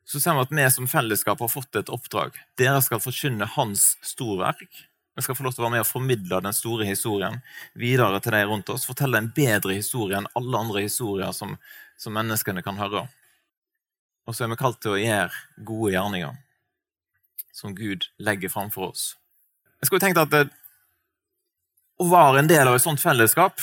så 0.06 0.22
ser 0.22 0.38
vi 0.38 0.46
at 0.46 0.54
vi 0.58 0.66
som 0.74 0.90
fellesskap 0.90 1.42
har 1.42 1.52
fått 1.52 1.78
et 1.80 1.92
oppdrag. 1.94 2.36
Dere 2.60 2.82
skal 2.86 3.02
forkynne 3.04 3.48
hans 3.56 3.94
storverk. 4.06 4.70
Vi 5.16 5.24
skal 5.24 5.36
få 5.38 5.46
lov 5.46 5.54
til 5.56 5.64
å 5.64 5.66
være 5.66 5.78
med 5.78 5.86
og 5.86 5.88
formidle 5.88 6.42
den 6.44 6.56
store 6.56 6.88
historien 6.88 7.38
videre 7.80 8.20
til 8.20 8.36
de 8.36 8.42
rundt 8.50 8.72
oss. 8.74 8.88
Fortelle 8.88 9.22
en 9.22 9.32
bedre 9.36 9.78
historie 9.78 10.18
enn 10.20 10.28
alle 10.36 10.60
andre 10.60 10.84
historier 10.84 11.32
som, 11.36 11.54
som 11.98 12.16
menneskene 12.18 12.64
kan 12.66 12.80
høre. 12.82 13.06
Og 14.28 14.36
så 14.36 14.44
er 14.44 14.52
vi 14.52 14.60
kalt 14.60 14.82
til 14.84 14.96
å 14.96 15.00
gjøre 15.00 15.64
gode 15.68 15.94
gjerninger 15.94 16.36
som 17.56 17.76
Gud 17.78 18.10
legger 18.20 18.52
framfor 18.52 18.92
oss. 18.92 19.14
Jeg 19.80 19.88
skulle 19.88 20.04
tenkt 20.04 20.20
at 20.20 20.34
det, 20.34 20.44
å 22.02 22.10
være 22.12 22.42
en 22.42 22.52
del 22.52 22.68
av 22.68 22.76
et 22.76 22.84
sånt 22.84 23.00
fellesskap, 23.00 23.62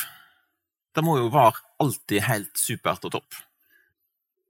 det 0.97 1.04
må 1.04 1.18
jo 1.18 1.28
være 1.32 1.61
alltid 1.82 2.25
helt 2.25 2.56
supert 2.56 3.04
og 3.04 3.18
topp. 3.18 3.40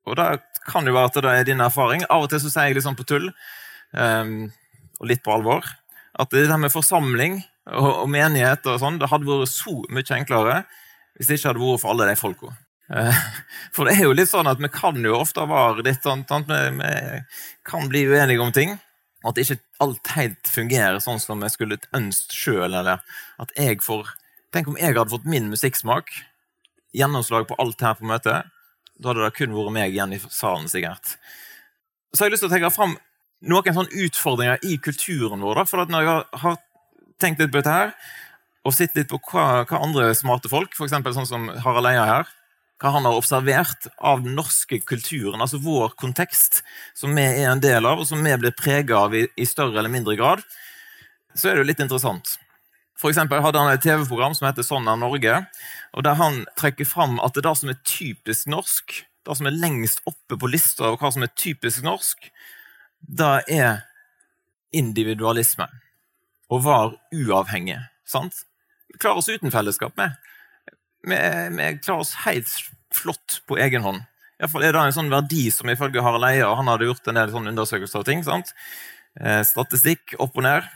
Og 0.06 0.18
det 0.18 0.28
kan 0.68 0.86
jo 0.86 0.94
være 0.94 1.10
at 1.10 1.18
det 1.24 1.32
er 1.32 1.46
din 1.48 1.62
erfaring. 1.64 2.06
Av 2.10 2.26
og 2.26 2.30
til 2.30 2.42
så 2.42 2.50
sier 2.50 2.70
jeg 2.70 2.78
litt 2.78 2.86
sånn 2.86 2.98
på 2.98 3.06
tull, 3.08 3.30
um, 3.94 4.50
og 5.00 5.10
litt 5.10 5.22
på 5.24 5.34
alvor, 5.34 5.66
at 6.20 6.34
det 6.34 6.58
med 6.60 6.72
forsamling 6.72 7.40
og, 7.70 7.88
og 8.04 8.08
menighet 8.10 8.66
og 8.68 8.80
sånn, 8.82 8.98
det 9.00 9.08
hadde 9.12 9.28
vært 9.28 9.52
så 9.52 9.78
mye 9.88 10.16
enklere 10.18 10.62
hvis 11.16 11.28
det 11.28 11.38
ikke 11.38 11.52
hadde 11.52 11.64
vært 11.64 11.82
for 11.82 11.92
alle 11.92 12.08
de 12.08 12.18
folka. 12.18 12.54
Uh, 12.92 13.18
for 13.74 13.88
det 13.88 13.96
er 13.96 14.08
jo 14.08 14.16
litt 14.16 14.30
sånn 14.30 14.50
at 14.50 14.60
vi 14.60 14.68
kan 14.72 14.98
jo 15.00 15.20
ofte 15.20 15.44
være 15.48 15.84
litt 15.86 16.04
sånn 16.04 16.24
vi, 16.28 16.62
vi 16.80 16.94
kan 17.68 17.86
bli 17.88 18.06
uenige 18.10 18.44
om 18.44 18.52
ting. 18.54 18.74
Og 19.22 19.30
At 19.30 19.38
ikke 19.38 19.60
alt 19.84 20.10
helt 20.16 20.50
fungerer 20.50 20.98
sånn 21.02 21.20
som 21.22 21.42
vi 21.44 21.50
skulle 21.52 21.78
ønsket 21.94 22.34
sjøl. 22.34 22.74
Eller 22.74 22.98
at 23.42 23.54
jeg 23.58 23.80
får 23.84 24.18
Tenk 24.52 24.66
om 24.68 24.74
jeg 24.76 24.92
hadde 24.92 25.08
fått 25.08 25.24
min 25.24 25.46
musikksmak, 25.48 26.10
gjennomslag 26.92 27.46
på 27.48 27.56
alt 27.62 27.80
her 27.80 27.94
på 27.96 28.04
møtet, 28.04 28.50
da 29.00 29.08
hadde 29.08 29.22
det 29.24 29.30
kun 29.38 29.54
vært 29.56 29.72
meg 29.72 29.94
igjen 29.94 30.12
i 30.12 30.18
salen, 30.26 30.66
sikkert. 30.68 31.14
Så 32.12 32.20
har 32.20 32.28
jeg 32.28 32.34
lyst 32.34 32.44
til 32.44 32.50
å 32.50 32.52
tenke 32.52 32.68
fram 32.74 32.92
noen 33.42 33.76
sånne 33.76 34.04
utfordringer 34.06 34.62
i 34.66 34.76
kulturen 34.82 35.42
vår. 35.42 35.60
Da, 35.60 35.64
for 35.68 35.90
når 35.90 36.06
jeg 36.06 36.42
har 36.44 36.60
tenkt 37.22 37.42
litt 37.42 37.52
på 37.52 37.60
dette 37.60 37.74
her, 37.74 37.96
og 38.62 38.74
sett 38.76 38.94
litt 38.94 39.10
på 39.10 39.18
hva, 39.32 39.64
hva 39.66 39.82
andre 39.82 40.12
smarte 40.14 40.50
folk, 40.50 40.76
f.eks. 40.76 40.94
sånn 41.16 41.28
som 41.28 41.48
Harald 41.64 41.90
Eia 41.90 42.04
her, 42.06 42.30
hva 42.82 42.92
han 42.96 43.06
har 43.06 43.16
observert 43.18 43.88
av 44.02 44.22
den 44.24 44.36
norske 44.38 44.80
kulturen, 44.86 45.42
altså 45.42 45.60
vår 45.62 45.94
kontekst, 45.98 46.62
som 46.98 47.14
vi 47.14 47.24
er 47.24 47.50
en 47.50 47.62
del 47.62 47.86
av, 47.86 48.02
og 48.02 48.08
som 48.08 48.22
vi 48.22 48.34
blir 48.38 48.54
prega 48.58 49.04
av 49.04 49.14
i, 49.14 49.26
i, 49.38 49.46
større 49.46 49.78
eller 49.78 49.92
mindre 49.92 50.16
grad, 50.18 50.42
så 51.34 51.48
er 51.48 51.56
det 51.56 51.62
jo 51.62 51.68
litt 51.70 51.82
interessant. 51.82 52.36
For 52.98 53.10
eksempel 53.10 53.42
hadde 53.42 53.58
han 53.58 53.72
et 53.72 53.82
TV-program 53.82 54.34
som 54.36 54.46
heter 54.46 54.66
Sånn 54.66 54.86
er 54.90 54.98
Norge, 54.98 55.38
og 55.94 56.04
der 56.06 56.18
han 56.18 56.42
trekker 56.58 56.86
fram 56.86 57.18
at 57.22 57.34
det 57.34 57.42
er 57.42 57.48
det 57.48 57.56
som 57.58 57.72
er 57.72 57.80
typisk 57.88 58.50
norsk, 58.52 59.00
det 59.26 59.38
som 59.38 59.48
er 59.48 59.58
lengst 59.58 60.02
oppe 60.06 60.38
på 60.38 60.50
lista 60.50 60.90
over 60.90 61.00
hva 61.02 61.10
som 61.14 61.24
er 61.26 61.34
typisk 61.38 61.82
norsk, 61.86 62.30
det 63.02 63.32
er 63.52 63.82
individualisme. 64.72 65.68
Å 66.52 66.60
være 66.60 66.96
uavhengig. 67.12 67.80
sant? 68.04 68.44
Vi 68.92 68.98
klarer 69.00 69.22
oss 69.22 69.28
uten 69.28 69.52
fellesskap. 69.52 69.96
vi, 69.96 71.16
vi 71.56 71.68
klarer 71.80 72.00
oss 72.00 72.14
helt 72.26 72.50
flott 72.92 73.40
på 73.46 73.58
egen 73.58 73.82
hånd. 73.82 74.02
I 74.42 74.44
hvert 74.44 74.52
fall 74.52 74.64
er 74.66 74.74
det 74.74 74.84
en 74.88 74.96
sånn 74.96 75.12
verdi 75.12 75.44
som 75.54 75.70
ifølge 75.70 76.02
Harald 76.02 76.26
Eia, 76.26 76.48
han 76.58 76.66
hadde 76.66 76.88
gjort 76.88 77.08
en 77.08 77.20
del 77.20 77.30
sånne 77.30 77.52
undersøkelser 77.54 78.00
av 78.00 78.06
ting, 78.08 78.24
sant? 78.26 78.50
Eh, 79.20 79.42
statistikk 79.46 80.16
opp 80.18 80.34
og 80.40 80.46
ned, 80.48 80.66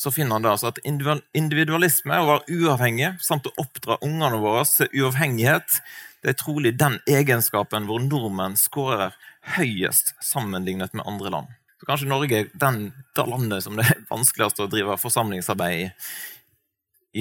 så 0.00 0.10
finner 0.10 0.38
han 0.38 0.46
da 0.46 0.54
altså 0.56 0.72
at 0.72 0.80
individualisme, 0.82 2.18
å 2.18 2.28
være 2.32 2.56
uavhengig, 2.56 3.12
samt 3.22 3.46
å 3.46 3.54
oppdra 3.62 4.00
ungene 4.02 4.40
våre 4.42 4.64
til 4.66 5.04
uavhengighet, 5.04 5.78
det 6.24 6.32
er 6.32 6.40
trolig 6.40 6.74
den 6.80 6.98
egenskapen 7.08 7.86
hvor 7.88 8.02
nordmenn 8.02 8.58
skårer 8.58 9.14
høyest 9.56 10.14
sammenlignet 10.24 10.94
med 10.96 11.06
andre 11.08 11.32
land. 11.32 11.56
Så 11.80 11.88
Kanskje 11.88 12.10
Norge 12.10 12.36
er 12.36 12.50
den, 12.60 12.90
det 13.16 13.24
landet 13.24 13.64
som 13.64 13.78
det 13.78 13.86
er 13.88 14.02
vanskeligst 14.10 14.60
å 14.60 14.68
drive 14.68 14.98
forsamlingsarbeid 15.00 15.86
i, 15.86 15.90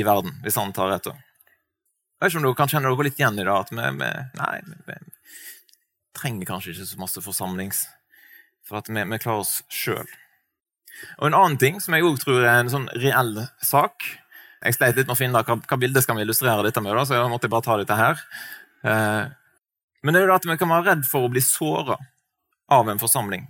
i 0.02 0.04
verden, 0.04 0.36
hvis 0.44 0.60
han 0.60 0.74
tar 0.76 0.92
rett. 0.92 1.08
Jeg 1.08 2.26
vet 2.26 2.34
ikke 2.34 2.42
om 2.42 2.48
dere 2.50 2.60
kan 2.60 2.72
kjenne 2.72 2.92
dere 2.92 3.08
litt 3.08 3.22
igjen 3.22 3.40
i 3.40 3.46
det, 3.48 3.56
at 3.56 3.72
vi, 3.72 3.86
vi, 4.02 4.10
nei, 4.42 4.56
vi, 4.90 4.98
trenger 6.20 6.50
kanskje 6.50 6.74
ikke 6.74 6.90
så 6.90 7.00
masse 7.00 7.24
forsamlings, 7.24 7.86
for 8.68 8.82
at 8.82 8.92
vi, 8.92 9.00
vi 9.00 9.22
klarer 9.24 9.46
oss 9.46 9.62
sjøl. 9.72 10.10
Og 11.22 11.30
En 11.30 11.38
annen 11.38 11.56
ting 11.62 11.80
som 11.80 11.96
jeg 11.96 12.04
også 12.04 12.26
tror 12.26 12.44
er 12.44 12.58
en 12.60 12.72
sånn 12.74 12.90
reell 13.00 13.38
sak 13.64 14.04
Jeg 14.60 14.76
sleit 14.76 14.98
litt 14.98 15.08
med 15.08 15.14
å 15.14 15.20
finne 15.20 15.42
hva, 15.46 15.56
hva 15.56 15.78
bildet 15.80 16.04
skal 16.04 16.18
vi 16.18 16.26
illustrere 16.26 16.66
dette 16.66 16.82
med, 16.84 16.92
da, 16.98 17.06
så 17.08 17.16
jeg 17.16 17.32
måtte 17.32 17.48
bare 17.48 17.64
ta 17.64 17.78
dette 17.80 17.96
her. 17.96 18.24
Eh, 18.84 19.30
men 20.04 20.16
det 20.16 20.22
er 20.22 20.30
jo 20.30 20.36
at 20.38 20.48
vi 20.48 20.58
kan 20.60 20.72
være 20.72 20.88
redd 20.88 21.08
for 21.08 21.28
å 21.28 21.32
bli 21.32 21.42
såra 21.44 21.98
av 22.72 22.90
en 22.90 23.02
forsamling. 23.02 23.48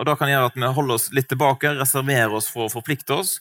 Og 0.00 0.06
Da 0.08 0.16
kan 0.16 0.30
gjøre 0.32 0.48
at 0.48 0.56
vi 0.56 0.68
holder 0.76 0.96
oss 0.96 1.10
litt 1.12 1.28
tilbake, 1.28 1.74
reserverer 1.76 2.32
oss 2.32 2.48
for 2.48 2.66
å 2.66 2.72
forplikte 2.72 3.18
oss. 3.20 3.38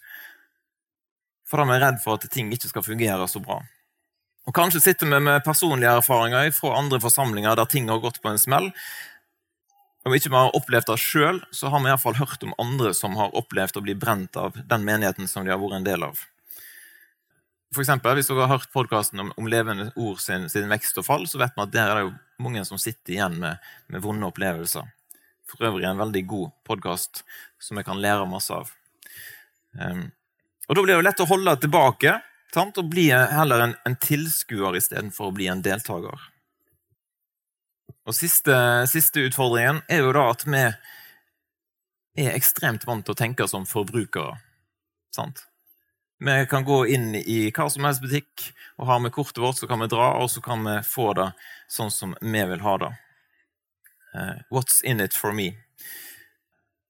For 1.48 1.58
da 1.58 1.66
er 1.66 1.72
vi 1.72 1.84
redd 1.86 2.02
for 2.04 2.20
at 2.20 2.28
ting 2.32 2.52
ikke 2.52 2.72
skal 2.72 2.84
fungere 2.84 3.28
så 3.32 3.40
bra. 3.44 3.62
Og 4.48 4.56
Kanskje 4.56 4.82
sitter 4.84 5.08
vi 5.08 5.22
med 5.24 5.44
personlige 5.46 5.94
erfaringer 6.02 6.52
fra 6.56 6.76
andre 6.80 7.00
forsamlinger 7.00 7.56
der 7.56 7.70
ting 7.70 7.90
har 7.90 8.02
gått 8.04 8.22
på 8.22 8.32
en 8.32 8.42
smell. 8.42 8.72
Om 10.08 10.16
ikke 10.16 10.32
vi 10.32 10.40
har 10.40 10.56
opplevd 10.56 10.90
det 10.90 11.00
sjøl, 11.00 11.40
så 11.52 11.70
har 11.72 11.82
vi 11.84 11.90
i 11.90 11.94
hvert 11.94 12.04
fall 12.04 12.20
hørt 12.20 12.44
om 12.44 12.56
andre 12.62 12.94
som 12.98 13.18
har 13.20 13.36
opplevd 13.36 13.80
å 13.80 13.84
bli 13.86 13.96
brent 14.00 14.38
av 14.40 14.56
den 14.58 14.86
menigheten 14.88 15.28
som 15.28 15.46
de 15.46 15.54
har 15.54 15.60
vært 15.62 15.80
en 15.80 15.88
del 15.88 16.06
av. 16.08 16.22
For 17.76 17.84
eksempel, 17.84 18.16
hvis 18.18 18.32
dere 18.32 18.48
har 18.48 18.58
hørt 18.58 18.72
podkasten 18.74 19.22
om, 19.22 19.30
om, 19.38 19.48
Levende 19.52 19.92
ord 20.00 20.18
sin, 20.24 20.48
sin, 20.50 20.70
vekst 20.72 20.98
og 20.98 21.06
fall, 21.06 21.28
så 21.30 21.42
vet 21.42 21.54
vi 21.56 21.66
at 21.66 21.76
der 21.76 21.92
er 21.92 22.00
det 22.00 22.08
jo 22.08 22.16
mange 22.40 22.64
som 22.68 22.80
sitter 22.82 23.16
igjen 23.16 23.38
med, 23.42 23.60
med 23.88 24.04
vonde 24.04 24.28
opplevelser. 24.28 24.88
For 25.50 25.70
øvrig 25.70 25.88
en 25.90 26.02
veldig 26.02 26.24
god 26.30 26.56
podkast 26.68 27.24
som 27.62 27.80
jeg 27.80 27.88
kan 27.88 28.02
lære 28.02 28.30
masse 28.30 28.54
av. 28.54 28.72
Um, 29.74 30.10
og 30.70 30.78
Da 30.78 30.84
blir 30.86 31.00
det 31.00 31.06
lett 31.08 31.24
å 31.24 31.30
holde 31.30 31.56
tilbake 31.62 32.20
Sant? 32.54 32.78
Og 32.82 32.90
bli 32.90 33.10
heller 33.14 33.64
en, 33.64 33.76
en 33.86 33.98
tilskuer 34.02 34.78
istedenfor 34.80 35.30
å 35.30 35.36
bli 35.36 35.50
en 35.52 35.62
deltaker. 35.66 36.30
Og 38.10 38.16
siste, 38.18 38.56
siste, 38.90 39.28
utfordringen 39.30 39.84
er 39.92 40.02
jo 40.02 40.14
da 40.16 40.26
at 40.32 40.46
vi 40.48 40.64
er 42.26 42.34
ekstremt 42.34 42.88
vant 42.90 43.06
til 43.06 43.14
å 43.14 43.20
tenke 43.20 43.46
som 43.50 43.68
forbrukere. 43.70 44.40
Sant? 45.14 45.46
Vi 46.20 46.46
kan 46.52 46.66
gå 46.68 46.82
inn 46.92 47.14
i 47.16 47.48
hva 47.56 47.70
som 47.72 47.86
helst 47.88 48.04
butikk, 48.04 48.50
og 48.76 48.90
har 48.90 49.00
vi 49.06 49.12
kortet 49.16 49.40
vårt, 49.40 49.56
så 49.56 49.70
kan 49.70 49.80
vi 49.80 49.88
dra, 49.92 50.12
og 50.20 50.28
så 50.32 50.44
kan 50.44 50.66
vi 50.66 50.76
få 50.84 51.14
det 51.16 51.30
sånn 51.72 51.92
som 51.94 52.16
vi 52.20 52.44
vil 52.50 52.64
ha 52.66 52.76
det. 52.82 52.92
Uh, 54.10 54.36
what's 54.52 54.82
in 54.84 55.00
it 55.00 55.16
for 55.16 55.32
me? 55.32 55.54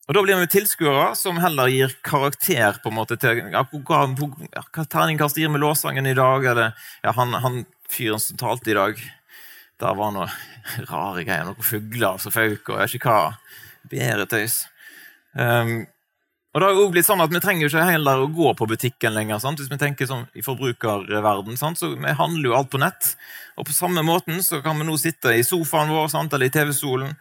Og 0.10 0.16
Da 0.18 0.24
blir 0.26 0.40
vi 0.42 0.48
tilskuere 0.50 1.12
som 1.14 1.38
heller 1.38 1.70
gir 1.70 1.94
karakter 2.02 2.80
på 2.82 2.90
en 2.90 2.98
måte 2.98 3.20
til 3.22 3.44
ja, 3.54 3.62
Hva, 3.62 4.00
hva 4.10 4.86
terningkast 4.90 5.38
gir 5.38 5.52
vi 5.54 5.62
låssangen 5.62 6.10
i 6.10 6.16
dag? 6.18 6.48
Eller 6.50 6.74
ja, 7.04 7.14
han, 7.14 7.36
han 7.38 7.60
fyren 7.94 8.22
som 8.24 8.40
talte 8.40 8.74
i 8.74 8.78
dag, 8.78 8.98
der 9.80 10.00
var 10.00 10.16
noe 10.16 10.26
rare 10.90 11.22
greier. 11.28 11.46
Noen 11.46 11.62
fugler 11.62 12.18
som 12.18 12.34
føk, 12.34 12.72
og 12.72 12.80
jeg 12.80 12.88
vet 12.88 12.98
ikke 12.98 13.14
hva. 13.14 13.54
Bedre 13.94 14.26
tøys. 14.34 14.64
Um, 15.38 15.86
og 16.50 16.62
det 16.62 16.66
har 16.66 16.80
jo 16.80 16.88
blitt 16.90 17.06
sånn 17.06 17.22
at 17.22 17.30
Vi 17.30 17.42
trenger 17.44 17.68
jo 17.68 17.70
ikke 17.70 17.92
heller 17.92 18.24
å 18.24 18.30
gå 18.34 18.54
på 18.58 18.68
butikken 18.72 19.14
lenger. 19.14 19.42
Sant? 19.42 19.60
Hvis 19.62 19.70
vi 19.70 19.78
tenker 19.78 20.10
sånn 20.10 20.26
i 20.34 20.42
forbrukerverden, 20.46 21.60
sant? 21.62 21.78
så 21.78 21.92
Vi 21.94 22.16
handler 22.18 22.50
jo 22.50 22.56
alt 22.58 22.72
på 22.74 22.82
nett. 22.82 23.14
Og 23.60 23.68
På 23.70 23.76
samme 23.76 24.02
måten 24.06 24.42
så 24.46 24.64
kan 24.66 24.80
vi 24.80 24.88
nå 24.88 24.98
sitte 24.98 25.36
i 25.38 25.46
sofaen 25.46 25.94
vår 25.94 26.10
sant? 26.10 26.34
eller 26.34 26.50
i 26.50 26.56
TV-stolen 26.56 27.14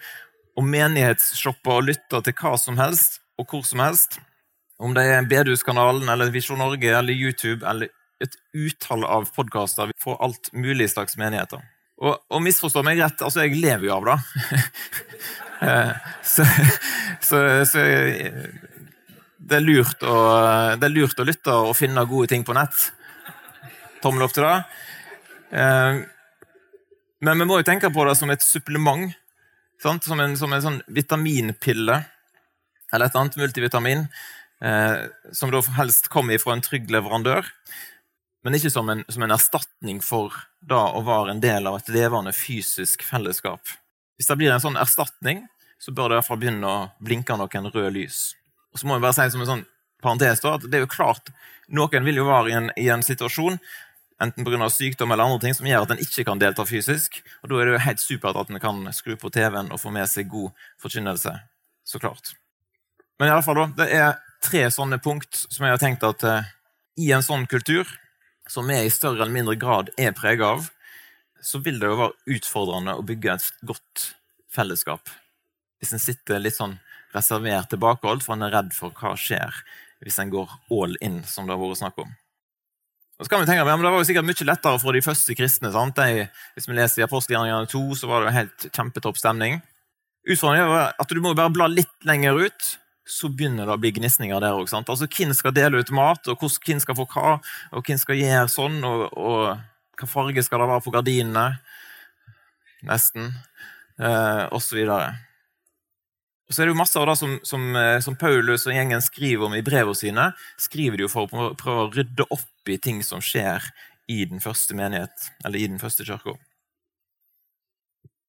og 0.59 0.67
menighetsshoppe 0.67 1.71
og 1.71 1.87
lytte 1.87 2.23
til 2.25 2.35
hva 2.41 2.57
som 2.59 2.81
helst 2.81 3.21
og 3.39 3.53
hvor 3.53 3.63
som 3.69 3.85
helst. 3.85 4.19
Om 4.81 4.95
det 4.97 5.05
er 5.07 5.29
Bedehuskanalen 5.29 6.09
eller 6.09 6.33
Visjon 6.35 6.59
Norge 6.59 6.91
eller 6.95 7.15
YouTube 7.15 7.67
eller 7.69 7.93
et 8.23 8.35
utall 8.57 9.05
av 9.07 9.29
podkaster 9.35 9.93
får 10.03 10.17
alt 10.25 10.51
mulig 10.57 10.89
slags 10.91 11.19
menigheter. 11.21 11.61
Og, 11.99 12.17
og 12.31 12.43
misforstå 12.43 12.83
meg 12.87 13.01
rett, 13.03 13.23
altså 13.27 13.45
jeg 13.45 13.59
lever 13.59 13.91
jo 13.91 13.99
av 14.01 14.09
det. 14.09 14.19
Eh, 15.59 15.89
så, 16.23 16.45
så, 17.19 17.39
så, 17.67 17.81
det, 19.49 19.59
er 19.59 19.65
lurt 19.65 20.05
å, 20.05 20.17
det 20.79 20.89
er 20.89 20.95
lurt 20.95 21.21
å 21.21 21.27
lytte 21.27 21.55
og 21.69 21.77
finne 21.79 22.05
gode 22.09 22.31
ting 22.33 22.45
på 22.47 22.57
nett. 22.57 22.89
Tommel 24.03 24.27
opp 24.27 24.37
til 24.37 24.47
det. 24.47 24.59
Eh, 25.59 26.03
men 27.25 27.43
vi 27.43 27.49
må 27.49 27.59
jo 27.59 27.67
tenke 27.67 27.91
på 27.91 28.05
det 28.07 28.15
som 28.19 28.31
et 28.31 28.45
supplement 28.45 29.09
Sant? 29.79 30.05
Som 30.05 30.21
en, 30.21 30.35
som 30.35 30.53
en 30.53 30.63
sånn 30.63 30.81
vitaminpille 30.91 32.01
eller 32.89 33.07
et 33.07 33.17
annet 33.21 33.37
multivitamin, 33.39 34.07
eh, 34.65 35.05
som 35.37 35.53
da 35.53 35.61
helst 35.77 36.09
kommer 36.11 36.41
fra 36.41 36.57
en 36.57 36.65
trygg 36.65 36.89
leverandør, 36.91 37.47
men 38.47 38.57
ikke 38.57 38.73
som 38.73 38.89
en, 38.89 39.05
som 39.13 39.23
en, 39.27 39.35
erstatning 39.35 40.01
for 40.05 40.35
da 40.65 40.81
å 40.97 41.03
være 41.07 41.35
en 41.35 41.43
del 41.43 41.69
av 41.69 41.77
et 41.79 41.91
levende 41.93 42.33
fysisk 42.33 43.05
fellesskap. 43.05 43.61
Hvis 44.17 44.31
det 44.31 44.39
blir 44.41 44.55
en 44.55 44.63
sånn 44.63 44.81
erstatning, 44.81 45.45
så 45.79 45.93
bør 45.93 46.09
det 46.09 46.17
i 46.17 46.19
hvert 46.19 46.31
fall 46.31 46.41
begynne 46.41 46.71
å 46.71 46.89
blinke 47.05 47.37
noen 47.39 47.71
røde 47.71 47.93
lys. 47.95 48.23
Så 48.79 48.89
må 48.89 48.97
jeg 48.97 49.05
bare 49.05 49.17
si 49.17 49.29
som 49.35 49.45
en 49.45 49.51
sånn 49.53 49.67
parentes 50.03 50.43
da, 50.45 50.55
at 50.55 50.67
det 50.71 50.79
er 50.79 50.87
jo 50.87 50.95
klart, 50.95 51.33
Noen 51.69 52.07
vil 52.07 52.17
jo 52.17 52.25
være 52.25 52.49
i 52.49 52.55
en, 52.57 52.71
i 52.81 52.87
en 52.89 53.03
situasjon 53.05 53.59
enten 54.23 54.45
pga. 54.45 54.71
sykdom 54.71 55.13
eller 55.13 55.25
andre 55.25 55.43
ting 55.43 55.55
som 55.55 55.67
gjør 55.69 55.85
at 55.85 55.93
en 55.95 56.03
ikke 56.03 56.25
kan 56.27 56.41
delta 56.41 56.65
fysisk. 56.67 57.21
Og 57.43 57.51
Da 57.51 57.59
er 57.59 57.67
det 57.67 57.75
jo 57.75 57.85
helt 57.87 58.01
supert 58.01 58.39
at 58.41 58.51
en 58.51 58.61
kan 58.61 58.81
skru 58.93 59.17
på 59.17 59.31
TV-en 59.31 59.73
og 59.73 59.81
få 59.81 59.93
med 59.95 60.09
seg 60.09 60.31
god 60.31 60.51
forkynnelse. 60.83 61.35
Så 61.85 62.01
klart. 62.01 62.35
Men 63.19 63.29
i 63.29 63.33
alle 63.33 63.45
fall 63.45 63.61
da, 63.61 63.67
det 63.79 63.89
er 63.95 64.19
tre 64.43 64.65
sånne 64.71 64.99
punkt 65.03 65.47
som 65.49 65.67
jeg 65.67 65.75
har 65.75 65.83
tenkt 65.83 66.07
at 66.07 66.25
eh, 66.25 66.51
i 66.99 67.13
en 67.15 67.23
sånn 67.23 67.47
kultur, 67.47 67.87
som 68.49 68.67
vi 68.67 68.79
i 68.81 68.91
større 68.91 69.23
eller 69.23 69.35
mindre 69.35 69.57
grad 69.61 69.91
er 69.99 70.15
preget 70.17 70.47
av, 70.47 70.69
så 71.43 71.61
vil 71.63 71.79
det 71.79 71.91
jo 71.91 71.99
være 72.01 72.37
utfordrende 72.39 72.97
å 72.99 73.05
bygge 73.07 73.35
et 73.35 73.49
godt 73.67 74.13
fellesskap. 74.51 75.11
Hvis 75.79 75.93
en 75.95 76.03
sitter 76.03 76.41
litt 76.43 76.57
sånn 76.57 76.79
reservert 77.15 77.71
tilbakeholdt 77.73 78.25
for 78.25 78.37
han 78.37 78.47
er 78.47 78.55
redd 78.55 78.73
for 78.77 78.95
hva 78.97 79.15
skjer 79.19 79.63
hvis 80.05 80.19
en 80.23 80.31
går 80.31 80.51
all 80.71 80.95
in, 81.03 81.23
som 81.27 81.47
det 81.47 81.57
har 81.57 81.63
vært 81.63 81.81
snakk 81.81 82.03
om. 82.05 82.11
Og 83.19 83.27
så 83.27 83.33
kan 83.33 83.41
vi 83.43 83.49
tenke, 83.49 83.65
men 83.67 83.83
Det 83.83 83.91
var 83.91 83.99
jo 83.99 84.07
sikkert 84.07 84.29
mye 84.29 84.47
lettere 84.47 84.79
for 84.79 84.95
de 84.95 85.03
første 85.03 85.35
kristne. 85.35 85.73
sant? 85.73 85.97
De, 85.97 86.29
hvis 86.55 86.69
vi 86.69 86.77
leser 86.79 87.03
i 87.03 87.07
Apostelgjerningene 87.07 87.67
2, 87.67 87.81
så 87.99 88.07
var 88.07 88.21
det 88.21 88.29
jo 88.29 88.37
helt 88.37 88.69
kjempetopp 88.71 89.19
stemning. 89.19 89.59
Utfordringen 90.29 90.71
er 90.71 90.93
at 90.95 91.09
du 91.11 91.21
må 91.21 91.35
bare 91.35 91.51
bla 91.51 91.67
litt 91.67 92.07
lenger 92.07 92.39
ut, 92.47 92.69
så 93.09 93.31
begynner 93.33 93.67
det 93.67 93.75
å 93.75 93.81
bli 93.81 93.91
gnisninger 93.97 94.39
der 94.45 94.55
òg. 94.55 94.71
Altså, 94.71 95.09
hvem 95.09 95.33
skal 95.35 95.55
dele 95.57 95.81
ut 95.81 95.91
mat, 95.91 96.29
og 96.29 96.39
hvem 96.39 96.79
skal 96.79 96.95
få 96.95 97.09
hva, 97.11 97.39
og 97.73 97.87
hvem 97.89 97.99
skal 97.99 98.21
gjøre 98.21 98.53
sånn, 98.53 98.79
og, 98.85 99.09
og 99.17 99.99
hva 99.99 100.07
farge 100.07 100.45
skal 100.47 100.63
det 100.63 100.71
være 100.71 100.85
på 100.85 100.95
gardinene? 100.95 101.47
Nesten. 102.87 103.33
Eh, 103.99 104.45
og 104.53 104.63
så 104.63 104.79
videre. 104.79 105.17
Og 106.49 106.55
så 106.55 106.63
er 106.63 106.69
det 106.69 106.73
jo 106.73 106.81
masse 106.81 106.97
av 106.97 107.05
det 107.11 107.17
som, 107.21 107.35
som, 107.45 107.65
eh, 107.77 107.99
som, 108.01 108.17
Paulus 108.17 108.65
og 108.65 108.73
gjengen 108.73 109.03
skriver 109.05 109.51
om 109.51 109.57
i 109.57 109.65
brevene 109.65 109.97
sine, 109.97 110.31
skriver 110.57 110.97
de 110.97 111.05
jo 111.05 111.13
for 111.13 111.29
å 111.29 111.51
prøve 111.61 111.85
å 111.85 111.91
rydde 111.93 112.25
opp 112.33 112.73
i 112.73 112.79
ting 112.81 113.03
som 113.05 113.21
skjer 113.25 113.67
i 114.09 114.23
den 114.25 114.41
første 114.41 114.77
menighet, 114.77 115.29
eller 115.45 115.61
i 115.61 115.69
den 115.69 115.81
første 115.81 116.07
kirka. 116.09 116.39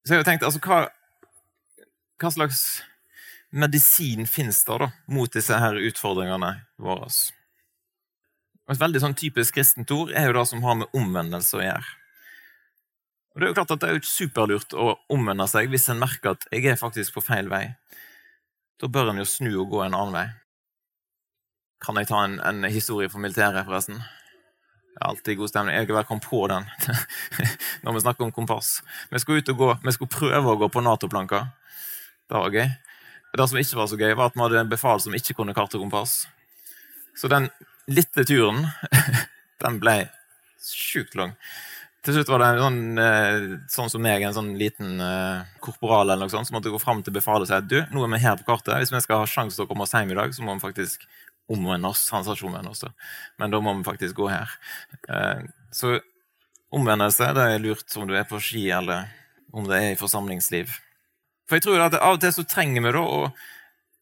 Så 0.04 0.16
jeg 0.16 0.24
har 0.24 0.28
tenkt, 0.28 0.44
altså, 0.44 0.60
hva, 0.66 0.82
hva 2.20 2.32
slags 2.36 2.64
medisin 3.56 4.28
fins 4.28 4.66
der 4.68 4.84
da, 4.84 4.90
mot 5.08 5.32
disse 5.32 5.56
her 5.56 5.80
utfordringene 5.80 6.58
våre? 6.76 7.08
Og 8.68 8.76
et 8.76 8.84
veldig 8.84 9.00
sånn 9.02 9.18
typisk 9.18 9.56
kristent 9.56 9.96
ord 9.96 10.12
er 10.12 10.28
jo 10.28 10.36
det 10.36 10.46
som 10.52 10.62
har 10.68 10.76
med 10.82 10.92
omvendelse 10.98 11.56
å 11.58 11.64
gjøre. 11.64 11.96
Og 13.34 13.40
Det 13.40 13.48
er 13.48 13.52
jo 13.54 13.58
klart 13.62 13.72
at 13.72 13.82
det 13.82 13.88
er 13.90 13.96
jo 13.96 14.12
superlurt 14.12 14.76
å 14.76 14.92
omvende 15.14 15.48
seg 15.48 15.72
hvis 15.72 15.88
en 15.94 16.02
merker 16.02 16.36
at 16.36 16.46
jeg 16.52 16.68
er 16.68 16.78
faktisk 16.82 17.16
på 17.16 17.24
feil 17.24 17.48
vei. 17.48 17.70
Da 18.80 18.88
bør 18.88 19.12
en 19.12 19.20
jo 19.20 19.28
snu 19.28 19.50
og 19.60 19.74
gå 19.74 19.82
en 19.84 19.96
annen 19.96 20.16
vei. 20.16 20.28
Kan 21.84 22.00
jeg 22.00 22.08
ta 22.08 22.24
en, 22.24 22.40
en 22.44 22.68
historie 22.72 23.12
fra 23.12 23.20
militæret, 23.20 23.66
forresten? 23.68 24.00
Det 24.00 25.02
er 25.02 25.10
alltid 25.10 25.40
god 25.40 25.52
stemning. 25.52 25.76
Jeg 25.76 26.08
kom 26.08 26.20
på 26.24 26.42
den 26.52 26.68
når 27.84 27.96
vi 27.96 28.04
snakker 28.04 28.26
om 28.26 28.32
kompass. 28.36 28.80
Vi 29.12 29.20
skulle 29.20 29.44
ut 29.44 29.52
og 29.52 29.58
gå, 29.58 29.70
vi 29.84 29.96
skulle 29.96 30.16
prøve 30.16 30.54
å 30.54 30.60
gå 30.60 30.70
på 30.72 30.84
Nato-planka. 30.84 31.46
Det 32.30 32.40
var 32.40 32.56
gøy. 32.56 32.70
Det 33.36 33.48
som 33.48 33.60
ikke 33.62 33.80
var 33.80 33.90
så 33.92 34.00
gøy, 34.00 34.14
var 34.16 34.32
at 34.32 34.38
vi 34.38 34.44
hadde 34.44 34.64
en 34.64 34.72
befal 34.72 35.04
som 35.04 35.16
ikke 35.16 35.36
kunne 35.38 35.56
kart 35.56 35.76
og 35.76 35.84
kompass. 35.84 36.22
Så 37.20 37.30
den 37.32 37.50
lille 37.88 38.26
turen, 38.26 38.64
den 39.64 39.80
ble 39.84 39.98
sjukt 40.64 41.20
lang. 41.20 41.36
Til 42.06 42.16
slutt 42.16 42.30
var 42.32 42.40
det 42.40 42.48
en 42.48 42.62
sånn, 42.64 42.84
eh, 43.04 43.46
sånn 43.68 43.90
som 43.92 44.04
meg, 44.04 44.24
en 44.24 44.36
sånn 44.36 44.54
liten 44.60 45.02
uh, 45.04 45.44
korporal 45.60 46.08
eller 46.08 46.24
noe 46.24 46.32
sånt, 46.32 46.48
som 46.48 46.56
måtte 46.56 46.72
gå 46.72 46.80
fram 46.80 47.02
til 47.04 47.16
befalet 47.16 47.44
og 47.44 47.50
si 47.50 47.58
at 47.58 47.68
du, 47.68 47.76
nå 47.92 48.06
er 48.06 48.14
vi 48.14 48.22
her 48.24 48.38
på 48.40 48.48
kartet. 48.48 48.78
Hvis 48.80 48.94
vi 48.94 49.02
skal 49.04 49.26
ha 49.26 49.28
sjanse 49.28 49.60
til 49.60 49.66
å 49.66 49.68
komme 49.68 49.84
oss 49.84 49.96
hjem 49.98 50.14
i 50.14 50.16
dag, 50.16 50.32
så 50.36 50.46
må 50.46 50.56
vi 50.56 50.64
faktisk 50.64 51.04
omvende 51.52 51.92
oss. 51.92 52.06
Han 52.16 52.24
sa 52.24 52.38
ikke 52.38 52.48
omvende 52.48 52.72
oss, 52.72 52.86
men 53.42 53.52
da 53.52 53.60
må 53.60 53.74
vi 53.76 53.88
faktisk 53.90 54.16
gå 54.22 54.30
her. 54.32 54.56
Uh, 55.12 55.44
så 55.76 55.98
omvendelse 56.72 57.34
det 57.36 57.50
er 57.50 57.64
lurt 57.66 58.00
om 58.00 58.08
du 58.08 58.16
er 58.16 58.30
på 58.32 58.40
ski, 58.48 58.64
eller 58.80 59.12
om 59.52 59.68
det 59.68 59.82
er 59.82 59.92
i 59.92 60.00
forsamlingsliv. 60.00 60.72
For 61.50 61.60
jeg 61.60 61.68
tror 61.68 61.84
at 61.90 62.00
Av 62.00 62.16
og 62.16 62.24
til 62.24 62.32
så 62.32 62.48
trenger 62.48 62.86
vi 62.86 62.96
da 62.96 63.04
å 63.04 63.22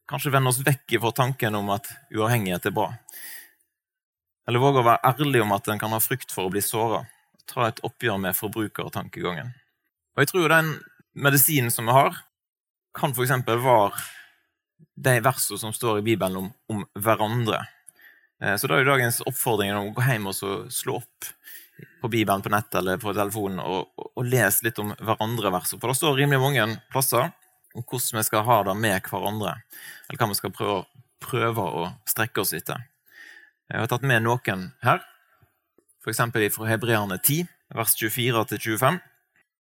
kanskje 0.07 0.37
vende 0.37 0.53
oss 0.53 0.61
vekk 0.61 0.99
fra 1.01 1.15
tanken 1.23 1.57
om 1.57 1.73
at 1.73 1.89
uavhengighet 2.13 2.69
er 2.69 2.77
bra. 2.77 2.91
Eller 4.47 4.61
våge 4.61 4.83
å 4.83 4.87
være 4.93 5.15
ærlig 5.15 5.41
om 5.41 5.55
at 5.55 5.67
en 5.71 5.81
kan 5.81 5.95
ha 5.95 6.03
frykt 6.03 6.29
for 6.35 6.45
å 6.45 6.53
bli 6.53 6.61
såra 6.61 7.07
ta 7.47 7.69
et 7.69 7.81
oppgjør 7.85 8.19
med 8.21 8.37
forbrukertankegangen. 8.37 9.53
Og 10.15 10.23
jeg 10.23 10.31
tror 10.31 10.51
den 10.51 10.71
medisinen 11.17 11.73
som 11.73 11.89
vi 11.89 11.95
har, 11.95 12.21
kan 12.97 13.13
f.eks. 13.13 13.33
være 13.47 13.91
de 14.97 15.17
versene 15.25 15.61
som 15.61 15.73
står 15.73 15.99
i 15.99 16.05
Bibelen 16.05 16.37
om, 16.41 16.51
om 16.73 16.85
hverandre. 16.97 17.61
Eh, 18.41 18.55
så 18.57 18.69
da 18.69 18.77
er 18.77 18.87
dagens 18.87 19.21
oppfordring 19.25 19.73
å 19.77 19.91
gå 19.93 20.05
hjem 20.05 20.29
og 20.29 20.37
slå 20.73 20.99
opp 21.01 21.31
på 22.01 22.09
Bibelen 22.09 22.41
på 22.41 22.49
nett 22.53 22.73
eller 22.77 22.97
på 23.01 23.13
telefonen 23.13 23.61
og, 23.61 23.91
og 24.17 24.25
lese 24.25 24.65
litt 24.65 24.79
om 24.81 24.93
hverandre-verset. 24.97 25.77
For 25.81 25.91
det 25.91 25.99
står 25.99 26.17
rimelig 26.17 26.41
mange 26.41 26.67
plasser 26.93 27.29
om 27.77 27.83
hvordan 27.83 28.19
vi 28.19 28.25
skal 28.25 28.45
ha 28.47 28.61
det 28.65 28.77
med 28.81 29.09
hverandre. 29.11 29.57
Eller 30.07 30.21
hva 30.21 30.29
vi 30.31 30.39
skal 30.39 30.53
prøve, 30.55 30.79
prøve 31.23 31.67
å 31.81 31.85
strekke 32.09 32.41
oss 32.41 32.55
etter. 32.57 32.81
Jeg 33.67 33.83
har 33.83 33.91
tatt 33.91 34.05
med 34.07 34.23
noen 34.25 34.69
her 34.85 35.03
f.eks. 36.07 36.55
fra 36.55 36.67
Hebreerne 36.69 37.17
10, 37.19 37.47
vers 37.75 37.95
24-25. 38.01 38.99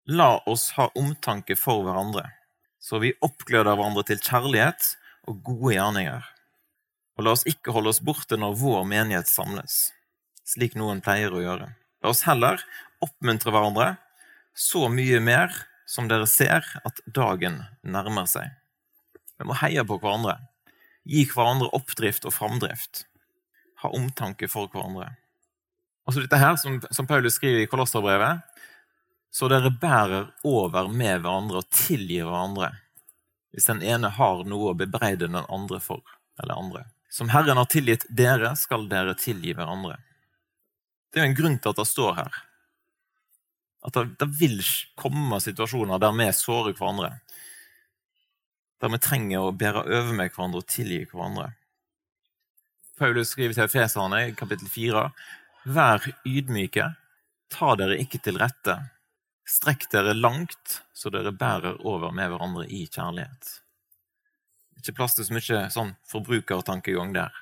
La 0.05 0.43
oss 0.45 0.69
ha 0.77 0.91
omtanke 0.93 1.55
for 1.57 1.81
hverandre, 1.81 2.27
så 2.77 2.99
vi 3.01 3.15
oppgløder 3.25 3.73
hverandre 3.73 4.03
til 4.05 4.21
kjærlighet 4.21 4.91
og 5.25 5.39
gode 5.47 5.73
gjerninger. 5.73 6.27
Og 7.17 7.25
la 7.25 7.33
oss 7.33 7.47
ikke 7.49 7.73
holde 7.73 7.89
oss 7.89 8.03
borte 8.05 8.37
når 8.37 8.59
vår 8.61 8.85
menighet 8.91 9.31
samles, 9.31 9.89
slik 10.45 10.77
noen 10.77 11.01
pleier 11.01 11.33
å 11.33 11.41
gjøre. 11.41 11.71
La 12.05 12.13
oss 12.13 12.21
heller 12.29 12.61
oppmuntre 13.01 13.49
hverandre, 13.49 13.95
så 14.53 14.85
mye 14.93 15.17
mer 15.25 15.49
som 15.89 16.05
dere 16.11 16.29
ser 16.29 16.61
at 16.85 17.01
dagen 17.09 17.63
nærmer 17.81 18.29
seg. 18.29 18.53
Vi 19.41 19.49
må 19.49 19.57
heie 19.65 19.81
på 19.81 19.97
hverandre, 19.97 20.37
gi 21.09 21.25
hverandre 21.25 21.73
oppdrift 21.73 22.29
og 22.29 22.37
framdrift, 22.37 23.07
ha 23.81 23.89
omtanke 23.97 24.45
for 24.51 24.69
hverandre. 24.69 25.15
Og 26.05 26.13
så 26.13 26.21
dette 26.21 26.39
her, 26.39 26.55
som, 26.61 26.77
som 26.93 27.07
Paulus 27.09 27.37
skriver 27.39 27.63
i 27.63 27.69
Kolosserbrevet, 27.69 28.43
så 29.33 29.49
dere 29.51 29.73
bærer 29.73 30.29
over 30.47 30.87
med 30.87 31.23
hverandre 31.25 31.59
og 31.59 31.71
tilgir 31.73 32.27
hverandre 32.27 32.71
hvis 33.55 33.69
den 33.69 33.81
ene 33.87 34.09
har 34.11 34.41
noe 34.43 34.73
å 34.73 34.75
bebreide 34.75 35.29
den 35.29 35.37
andre 35.39 35.77
for, 35.79 36.01
eller 36.43 36.59
andre. 36.59 36.81
Som 37.07 37.29
Herren 37.31 37.55
har 37.55 37.69
tilgitt 37.71 38.03
dere, 38.11 38.49
skal 38.59 38.89
dere 38.91 39.13
tilgi 39.15 39.53
hverandre. 39.55 39.95
Det 41.07 41.21
er 41.21 41.23
jo 41.23 41.31
en 41.31 41.37
grunn 41.37 41.55
til 41.63 41.71
at 41.71 41.79
det 41.79 41.85
står 41.87 42.17
her. 42.17 42.39
At 43.87 43.95
det, 43.95 44.03
det 44.19 44.27
vil 44.41 44.59
komme 44.99 45.39
situasjoner 45.39 46.01
der 46.03 46.17
vi 46.19 46.27
sårer 46.35 46.75
hverandre. 46.75 47.13
Der 48.83 48.91
vi 48.91 48.99
trenger 48.99 49.45
å 49.45 49.55
bære 49.55 49.85
over 49.85 50.11
med 50.11 50.35
hverandre 50.35 50.59
og 50.59 50.67
tilgi 50.75 51.05
hverandre. 51.13 51.53
Paulus 52.99 53.31
skriver 53.31 53.55
til 53.55 53.69
Efeserne 53.69 54.21
kapittel 54.35 54.67
4 54.71 55.07
Vær 55.65 56.03
ydmyke, 56.29 56.91
ta 57.49 57.71
dere 57.79 57.97
ikke 57.97 58.19
til 58.21 58.37
rette. 58.37 58.75
Strekk 59.49 59.87
dere 59.89 60.13
langt, 60.13 60.81
så 60.93 61.09
dere 61.09 61.33
bærer 61.33 61.79
over 61.81 62.13
med 62.13 62.29
hverandre 62.29 62.67
i 62.69 62.83
kjærlighet. 62.85 63.49
Ikke 64.77 64.93
plass 64.99 65.17
til 65.17 65.25
så 65.25 65.33
mye 65.33 65.63
sånn 65.73 65.95
forbrukertankegang 66.11 67.15
der. 67.17 67.33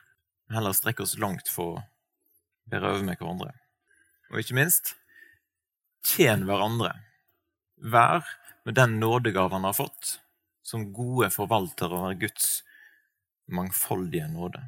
Heller 0.56 0.76
strekke 0.76 1.04
oss 1.04 1.18
langt 1.20 1.52
for 1.52 1.76
å 1.76 1.84
bære 2.72 2.94
over 2.94 3.04
med 3.10 3.20
hverandre. 3.20 3.52
Og 4.32 4.40
ikke 4.40 4.56
minst 4.56 4.94
tjen 6.08 6.46
hverandre. 6.48 6.94
Vær 7.76 8.24
med 8.64 8.80
den 8.80 9.02
nådegave 9.04 9.52
han 9.52 9.68
har 9.68 9.76
fått, 9.76 10.22
som 10.64 10.94
gode 10.96 11.28
forvaltere 11.36 12.00
av 12.08 12.16
Guds 12.24 12.62
mangfoldige 13.52 14.32
nåde. 14.32 14.64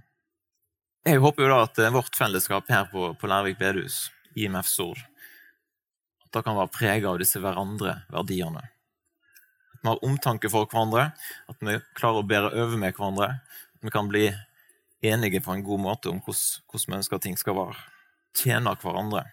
Jeg 1.06 1.20
håper 1.22 1.44
jo 1.46 1.50
da 1.52 1.58
at 1.68 1.80
vårt 1.94 2.16
fellesskap 2.18 2.70
her 2.74 2.88
på, 2.90 3.12
på 3.22 3.28
Lærvik 3.30 3.60
bedehus, 3.60 4.08
IMF 4.34 4.66
Stord, 4.66 5.04
at 6.26 6.32
det 6.34 6.42
kan 6.48 6.58
være 6.58 6.74
preget 6.74 7.06
av 7.06 7.20
disse 7.22 7.38
hverandre-verdiene. 7.44 8.64
At 9.76 9.84
vi 9.84 9.92
har 9.92 10.02
omtanke 10.08 10.50
for 10.50 10.66
hverandre, 10.66 11.12
at 11.46 11.62
vi 11.62 11.78
klarer 12.00 12.24
å 12.24 12.26
bære 12.26 12.50
over 12.58 12.82
med 12.82 12.98
hverandre. 12.98 13.30
At 13.78 13.86
vi 13.86 13.94
kan 13.94 14.10
bli 14.10 14.26
enige 15.06 15.44
på 15.46 15.54
en 15.54 15.64
god 15.70 15.86
måte 15.86 16.10
om 16.10 16.24
hvordan 16.26 16.90
vi 16.90 16.98
ønsker 16.98 17.20
at 17.20 17.28
ting 17.30 17.38
skal 17.38 17.60
være. 17.62 17.78
Tjene 18.42 18.74
hverandre. 18.74 19.28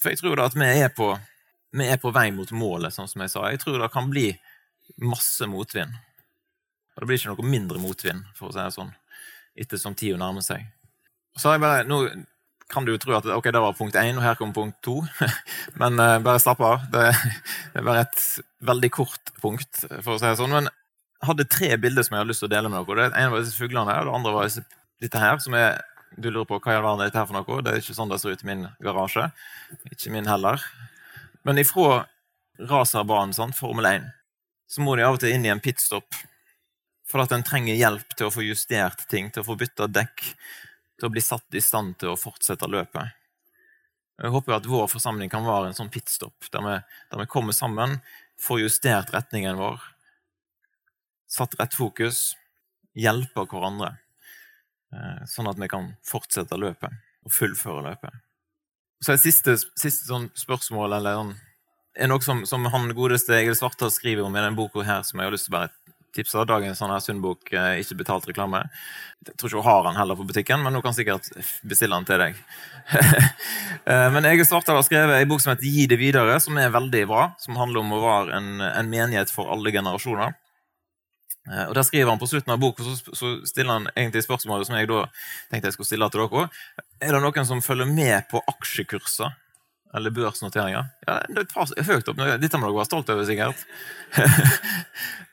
For 0.00 0.14
jeg 0.14 0.24
tror 0.24 0.40
da 0.40 0.48
at 0.48 0.56
vi 0.56 0.72
er, 0.72 0.88
på, 0.96 1.12
vi 1.76 1.92
er 1.92 2.00
på 2.00 2.16
vei 2.16 2.30
mot 2.32 2.56
målet, 2.56 2.96
sånn 2.96 3.12
som 3.12 3.20
jeg 3.20 3.36
sa. 3.36 3.50
Jeg 3.52 3.60
tror 3.60 3.82
det 3.84 3.92
kan 3.92 4.08
bli 4.08 4.30
masse 5.04 5.44
motvind. 5.44 5.92
Og 6.96 7.02
det 7.04 7.10
blir 7.10 7.20
ikke 7.20 7.36
noe 7.36 7.52
mindre 7.52 7.84
motvind, 7.84 8.24
for 8.32 8.48
å 8.48 8.56
si 8.56 8.64
det 8.64 8.72
sånn, 8.80 8.96
ettersom 9.60 9.92
tida 9.92 10.16
nærmer 10.16 10.48
seg. 10.48 10.72
Så 11.38 11.54
jeg 11.54 11.62
bare, 11.62 11.86
Nå 11.88 12.04
kan 12.72 12.86
du 12.86 12.94
jo 12.94 13.00
tro 13.00 13.14
at 13.18 13.26
ok, 13.28 13.50
det 13.52 13.60
var 13.60 13.76
punkt 13.76 13.96
én, 14.00 14.16
og 14.16 14.24
her 14.24 14.38
kommer 14.38 14.56
punkt 14.56 14.78
to. 14.84 15.02
Men 15.80 15.98
uh, 16.00 16.16
bare 16.24 16.40
slapp 16.40 16.62
av. 16.64 16.86
Det, 16.92 17.10
det, 17.12 17.82
er 17.82 17.86
bare 17.86 18.06
et 18.06 18.22
veldig 18.64 18.90
kort 18.94 19.32
punkt. 19.42 19.84
for 20.00 20.14
å 20.14 20.20
si 20.20 20.24
det 20.24 20.38
sånn. 20.40 20.54
Men 20.56 20.70
jeg 20.70 21.28
hadde 21.28 21.48
tre 21.52 21.68
bilder 21.80 22.06
som 22.06 22.16
jeg 22.16 22.22
hadde 22.22 22.32
lyst 22.32 22.44
til 22.44 22.48
å 22.48 22.54
dele 22.54 22.70
med 22.72 22.88
dere. 22.88 23.10
Det 23.12 23.20
ene 23.20 23.34
var 23.34 23.44
disse 23.44 23.60
fuglene, 23.60 23.98
og 24.00 24.08
det 24.08 24.14
andre 24.16 24.32
var 24.36 24.48
disse, 24.48 24.64
dette 25.04 25.20
her. 25.20 25.36
som 25.44 25.58
er, 25.58 25.82
Du 26.16 26.30
lurer 26.30 26.48
på 26.48 26.58
hva 26.60 26.72
i 26.72 26.78
all 26.78 26.86
verden 26.86 27.04
er 27.04 27.12
dette 27.12 27.20
her 27.20 27.28
for 27.28 27.38
noe? 27.38 27.60
Det 27.64 27.74
er 27.74 27.84
ikke 27.84 27.98
sånn 27.98 28.10
det 28.10 28.20
ser 28.22 28.34
ut 28.34 28.42
i 28.44 28.48
min 28.48 28.66
garasje. 28.84 29.28
Ikke 29.92 30.16
min 30.16 30.32
heller. 30.32 30.64
Men 31.44 31.60
ifra 31.60 32.06
racerbanen, 32.72 33.36
sant, 33.36 33.56
Formel 33.58 33.88
1, 33.88 34.10
så 34.70 34.84
må 34.84 34.96
de 34.96 35.04
av 35.04 35.16
og 35.16 35.20
til 35.22 35.32
inn 35.34 35.44
i 35.44 35.52
en 35.52 35.60
pitstop. 35.60 36.08
For 37.08 37.20
at 37.20 37.32
en 37.36 37.44
trenger 37.44 37.76
hjelp 37.76 38.16
til 38.16 38.28
å 38.28 38.32
få 38.32 38.44
justert 38.46 39.04
ting, 39.12 39.28
til 39.32 39.44
å 39.44 39.48
få 39.50 39.58
bytta 39.60 39.90
dekk 39.92 40.30
til 40.98 41.08
å 41.08 41.12
bli 41.12 41.22
satt 41.24 41.58
i 41.58 41.62
stand 41.64 41.96
til 42.00 42.12
å 42.12 42.20
fortsette 42.20 42.68
løpet. 42.70 43.18
Jeg 44.22 44.30
håper 44.34 44.54
at 44.54 44.68
vår 44.68 44.86
forsamling 44.92 45.30
kan 45.32 45.46
være 45.46 45.70
en 45.70 45.76
sånn 45.76 45.90
pitstop, 45.90 46.46
der 46.52 46.62
vi, 46.62 46.76
der 47.10 47.22
vi 47.22 47.30
kommer 47.30 47.56
sammen, 47.56 47.96
får 48.42 48.60
justert 48.62 49.12
retningen 49.14 49.58
vår, 49.58 49.80
satt 51.32 51.56
rett 51.58 51.74
fokus, 51.74 52.32
hjelper 52.98 53.48
hverandre, 53.50 53.94
eh, 54.92 55.22
sånn 55.30 55.48
at 55.50 55.58
vi 55.58 55.70
kan 55.72 55.94
fortsette 56.06 56.60
løpet 56.60 56.92
og 57.24 57.34
fullføre 57.34 57.86
løpet. 57.88 58.20
Så 59.02 59.16
et 59.16 59.24
siste, 59.24 59.56
siste 59.80 60.06
sånn 60.06 60.28
spørsmål 60.38 60.98
eller 61.00 61.18
sånn, 61.18 61.32
er 61.98 62.08
noe 62.08 62.22
som, 62.24 62.44
som 62.48 62.64
han 62.72 62.92
godeste 62.96 63.34
Egil 63.36 63.56
Svartdal 63.58 63.90
skriver 63.92 64.24
om 64.24 64.36
i 64.36 64.40
denne 64.40 64.56
boka 64.56 64.84
her, 64.86 65.02
som 65.04 65.20
jeg 65.20 65.28
har 65.28 65.34
lyst 65.34 65.48
til 65.48 65.52
å 65.52 65.58
bare 65.58 65.72
tipsa 66.16 66.44
dagens 66.48 66.80
sånn 66.80 66.92
her 66.92 67.02
Sundbok, 67.02 67.52
eh, 67.52 67.80
ikke 67.82 67.98
betalt 68.02 68.28
reklame. 68.28 68.62
Jeg 69.26 69.36
tror 69.38 69.50
ikke 69.50 69.62
hun 69.62 69.68
har 69.68 69.82
den 69.86 69.98
heller 70.00 70.18
på 70.18 70.26
butikken, 70.28 70.62
men 70.64 70.74
hun 70.76 70.84
kan 70.84 70.96
sikkert 70.96 71.28
bestille 71.68 71.96
den 71.98 72.08
til 72.08 72.22
deg. 72.26 72.42
Eh, 73.82 74.08
men 74.14 74.22
Ege 74.28 74.44
Svartdal 74.46 74.76
har 74.78 74.84
skrevet 74.86 75.16
en 75.18 75.30
bok 75.30 75.40
som 75.42 75.50
heter 75.50 75.66
Gi 75.66 75.88
det 75.90 75.96
videre, 75.98 76.36
som 76.38 76.54
er 76.60 76.70
veldig 76.70 77.00
bra. 77.10 77.22
Som 77.42 77.56
handler 77.58 77.80
om 77.80 77.90
å 77.96 77.98
være 77.98 78.36
en, 78.36 78.50
en 78.62 78.90
menighet 78.92 79.32
for 79.34 79.50
alle 79.50 79.72
generasjoner. 79.74 80.36
Eh, 81.50 81.64
og 81.66 81.74
Der 81.74 81.82
skriver 81.82 82.12
han 82.12 82.20
på 82.20 82.28
slutten 82.30 82.54
av 82.54 82.60
boka 82.62 82.84
så, 82.86 82.94
så 83.16 83.32
stiller 83.48 83.72
han 83.80 83.88
egentlig 83.96 84.22
spørsmålet 84.22 84.68
som 84.68 84.76
jeg 84.78 84.90
da 84.90 85.00
tenkte 85.50 85.70
jeg 85.70 85.76
skulle 85.76 85.90
stille 85.90 86.10
til 86.14 86.22
dere. 86.22 86.44
Er 87.02 87.16
det 87.16 87.22
noen 87.24 87.48
som 87.48 87.64
følger 87.64 87.90
med 87.90 88.28
på 88.30 88.42
aksjekurser 88.54 89.34
eller 89.96 90.14
børsnoteringer? 90.14 90.92
Ja, 91.08 91.18
det 91.26 91.48
er 91.50 91.90
høyt 91.90 92.08
opp. 92.12 92.22
Dette 92.40 92.60
må 92.60 92.70
dere 92.70 92.78
være 92.78 92.90
stolt 92.92 93.10
over, 93.12 93.26
sikkert. 93.26 93.66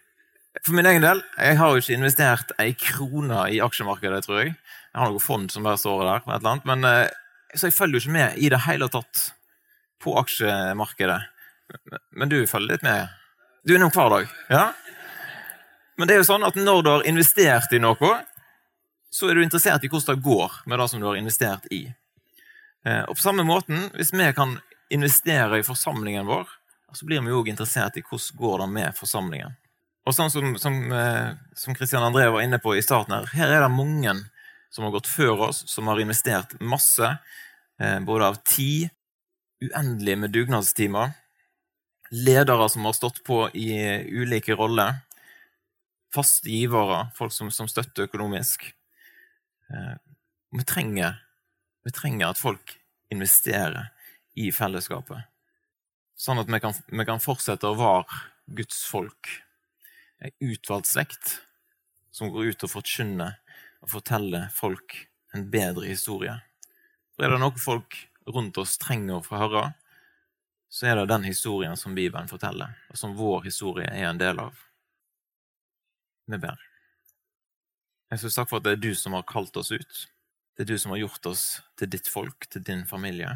For 0.70 0.78
min 0.78 0.86
egen 0.86 1.02
del, 1.02 1.24
jeg 1.42 1.58
har 1.58 1.72
jo 1.74 1.82
ikke 1.82 1.96
investert 1.98 2.52
ei 2.62 2.76
krone 2.78 3.40
i 3.50 3.56
aksjemarkedet, 3.66 4.20
tror 4.22 4.44
jeg. 4.44 4.52
Jeg 4.54 5.00
har 5.02 5.08
noen 5.10 5.24
fond 5.24 5.48
som 5.50 5.64
bare 5.66 5.80
står 5.82 6.04
der, 6.04 6.20
eller 6.28 6.50
annet, 6.52 6.66
men, 6.70 6.84
eh, 6.86 7.56
så 7.58 7.72
jeg 7.72 7.74
følger 7.74 7.98
jo 7.98 8.02
ikke 8.04 8.14
med 8.14 8.36
i 8.38 8.52
det 8.54 8.60
hele 8.68 8.86
tatt 8.94 9.24
på 9.98 10.14
aksjemarkedet. 10.22 11.18
Men 12.22 12.30
du 12.30 12.36
følger 12.46 12.76
litt 12.76 12.86
med? 12.86 13.16
Du 13.66 13.74
er 13.74 13.80
innom 13.80 13.90
hver 13.96 14.14
dag? 14.14 14.36
Ja? 14.54 14.62
Men 15.98 16.08
det 16.08 16.14
er 16.14 16.22
jo 16.22 16.28
sånn 16.30 16.46
at 16.46 16.60
når 16.60 16.84
du 16.86 16.90
har 16.92 17.06
investert 17.10 17.74
i 17.74 17.80
noe, 17.82 18.12
så 19.10 19.32
er 19.32 19.40
du 19.40 19.42
interessert 19.42 19.88
i 19.88 19.90
hvordan 19.90 20.20
det 20.20 20.28
går 20.28 20.60
med 20.70 20.84
det 20.84 20.88
som 20.92 21.02
du 21.02 21.08
har 21.10 21.18
investert 21.18 21.66
i. 21.74 21.88
Eh, 22.86 23.02
og 23.08 23.16
på 23.16 23.26
samme 23.26 23.48
måten, 23.48 23.88
hvis 23.98 24.14
vi 24.14 24.30
kan 24.38 24.60
investere 24.94 25.64
i 25.64 25.66
forsamlingen 25.66 26.30
vår, 26.30 26.46
så 26.94 27.10
blir 27.10 27.26
vi 27.26 27.34
òg 27.34 27.50
interessert 27.50 27.98
i 27.98 28.06
hvordan 28.06 28.30
det 28.30 28.46
går 28.46 28.66
med 28.78 29.02
forsamlingen. 29.02 29.58
Og 30.10 30.16
sånn 30.18 30.32
som, 30.34 30.56
som, 30.58 30.78
eh, 30.90 31.36
som 31.54 31.76
Christian 31.78 32.02
André 32.02 32.26
var 32.34 32.42
inne 32.42 32.58
på 32.58 32.74
i 32.74 32.82
starten 32.82 33.14
her, 33.14 33.28
her 33.38 33.52
er 33.54 33.62
det 33.62 33.70
mange 33.70 34.16
som 34.74 34.88
har 34.88 34.94
gått 34.96 35.10
før 35.10 35.50
oss, 35.50 35.60
som 35.70 35.86
har 35.90 36.00
investert 36.02 36.56
masse, 36.62 37.12
eh, 37.78 38.00
både 38.02 38.30
av 38.32 38.40
tid, 38.42 38.90
uendelig 39.62 40.16
med 40.18 40.34
dugnadstimer. 40.34 41.14
Ledere 42.10 42.70
som 42.74 42.88
har 42.90 42.96
stått 42.98 43.20
på 43.24 43.44
i 43.54 43.70
ulike 44.10 44.56
roller. 44.58 45.04
Faste 46.14 46.50
givere, 46.50 47.12
folk 47.14 47.36
som, 47.36 47.52
som 47.54 47.70
støtter 47.70 48.08
økonomisk. 48.08 48.66
Eh, 49.70 49.94
vi, 50.58 50.66
trenger, 50.66 51.20
vi 51.86 51.94
trenger 51.94 52.32
at 52.32 52.42
folk 52.42 52.74
investerer 53.14 53.92
i 54.34 54.50
fellesskapet. 54.50 55.30
Sånn 56.18 56.42
at 56.42 56.50
vi 56.50 56.62
kan, 56.64 56.74
vi 56.74 57.06
kan 57.06 57.22
fortsette 57.22 57.70
å 57.70 57.78
være 57.78 58.24
Guds 58.58 58.82
folk. 58.90 59.30
Ei 60.20 60.32
utvalgt 60.40 60.90
slekt 60.90 61.40
som 62.12 62.32
går 62.34 62.52
ut 62.52 62.66
og 62.66 62.72
forkynner 62.74 63.38
og 63.80 63.92
forteller 63.94 64.50
folk 64.52 64.96
en 65.36 65.46
bedre 65.52 65.88
historie. 65.88 66.34
For 67.16 67.26
er 67.26 67.36
det 67.36 67.42
noe 67.44 67.62
folk 67.62 67.96
rundt 68.30 68.58
oss 68.60 68.78
trenger 68.82 69.20
å 69.20 69.26
få 69.26 69.40
høre, 69.40 69.64
så 70.70 70.90
er 70.90 71.00
det 71.00 71.10
den 71.10 71.26
historien 71.26 71.78
som 71.80 71.96
Bibelen 71.98 72.28
forteller, 72.30 72.76
og 72.92 72.98
som 73.00 73.16
vår 73.18 73.48
historie 73.48 73.90
er 73.90 74.10
en 74.10 74.20
del 74.22 74.42
av. 74.44 74.58
Vi 76.30 76.38
ber. 76.38 76.60
Jesus, 78.12 78.36
takk 78.36 78.50
for 78.52 78.60
at 78.60 78.68
det 78.68 78.76
er 78.76 78.84
du 78.84 78.92
som 78.98 79.16
har 79.18 79.26
kalt 79.30 79.58
oss 79.58 79.72
ut. 79.72 80.04
Det 80.58 80.66
er 80.66 80.74
du 80.74 80.78
som 80.82 80.94
har 80.94 81.02
gjort 81.02 81.32
oss 81.32 81.44
til 81.80 81.90
ditt 81.90 82.10
folk, 82.10 82.50
til 82.52 82.66
din 82.66 82.84
familie. 82.90 83.32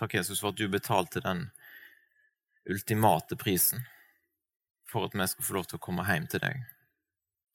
Takk, 0.00 0.16
Jesus, 0.18 0.40
for 0.40 0.54
at 0.54 0.58
du 0.58 0.66
betalte 0.72 1.22
den 1.22 1.48
ultimate 2.66 3.38
prisen 3.38 3.84
for 4.90 5.06
at 5.06 5.14
vi 5.14 5.26
skal 5.28 5.44
få 5.44 5.58
lov 5.58 5.68
til 5.68 5.78
å 5.80 5.84
komme 5.86 6.06
hjem 6.06 6.28
til 6.30 6.42
deg. 6.42 6.62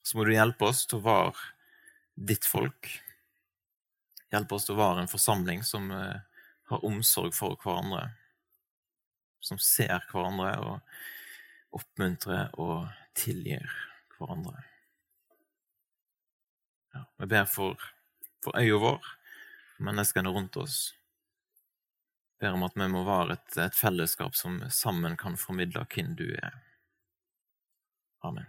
Så 0.02 0.18
må 0.18 0.26
du 0.26 0.34
hjelpe 0.34 0.68
oss 0.68 0.84
til 0.86 1.00
å 1.00 1.06
være 1.06 1.34
ditt 2.14 2.46
folk. 2.48 2.90
Hjelpe 4.32 4.56
oss 4.56 4.66
til 4.66 4.76
å 4.76 4.82
være 4.82 5.04
en 5.04 5.10
forsamling 5.10 5.62
som 5.66 5.90
eh, 5.94 6.20
har 6.72 6.84
omsorg 6.88 7.34
for 7.36 7.56
hverandre. 7.62 8.10
Som 9.42 9.60
ser 9.62 10.02
hverandre 10.10 10.52
og 10.62 11.78
oppmuntrer 11.78 12.52
og 12.60 12.90
tilgir 13.18 13.64
hverandre. 14.16 14.64
Ja, 16.92 17.06
vi 17.22 17.28
ber 17.32 17.46
for, 17.48 17.80
for 18.44 18.58
øya 18.60 18.80
vår, 18.80 19.06
menneskene 19.80 20.32
rundt 20.32 20.58
oss. 20.60 20.80
Ber 22.42 22.56
om 22.56 22.66
at 22.66 22.76
vi 22.76 22.88
må 22.90 23.04
være 23.06 23.38
et, 23.38 23.56
et 23.62 23.78
fellesskap 23.78 24.36
som 24.36 24.58
sammen 24.68 25.16
kan 25.16 25.38
formidle 25.40 25.86
hvem 25.94 26.12
du 26.18 26.26
er. 26.34 26.58
Amen. 28.24 28.46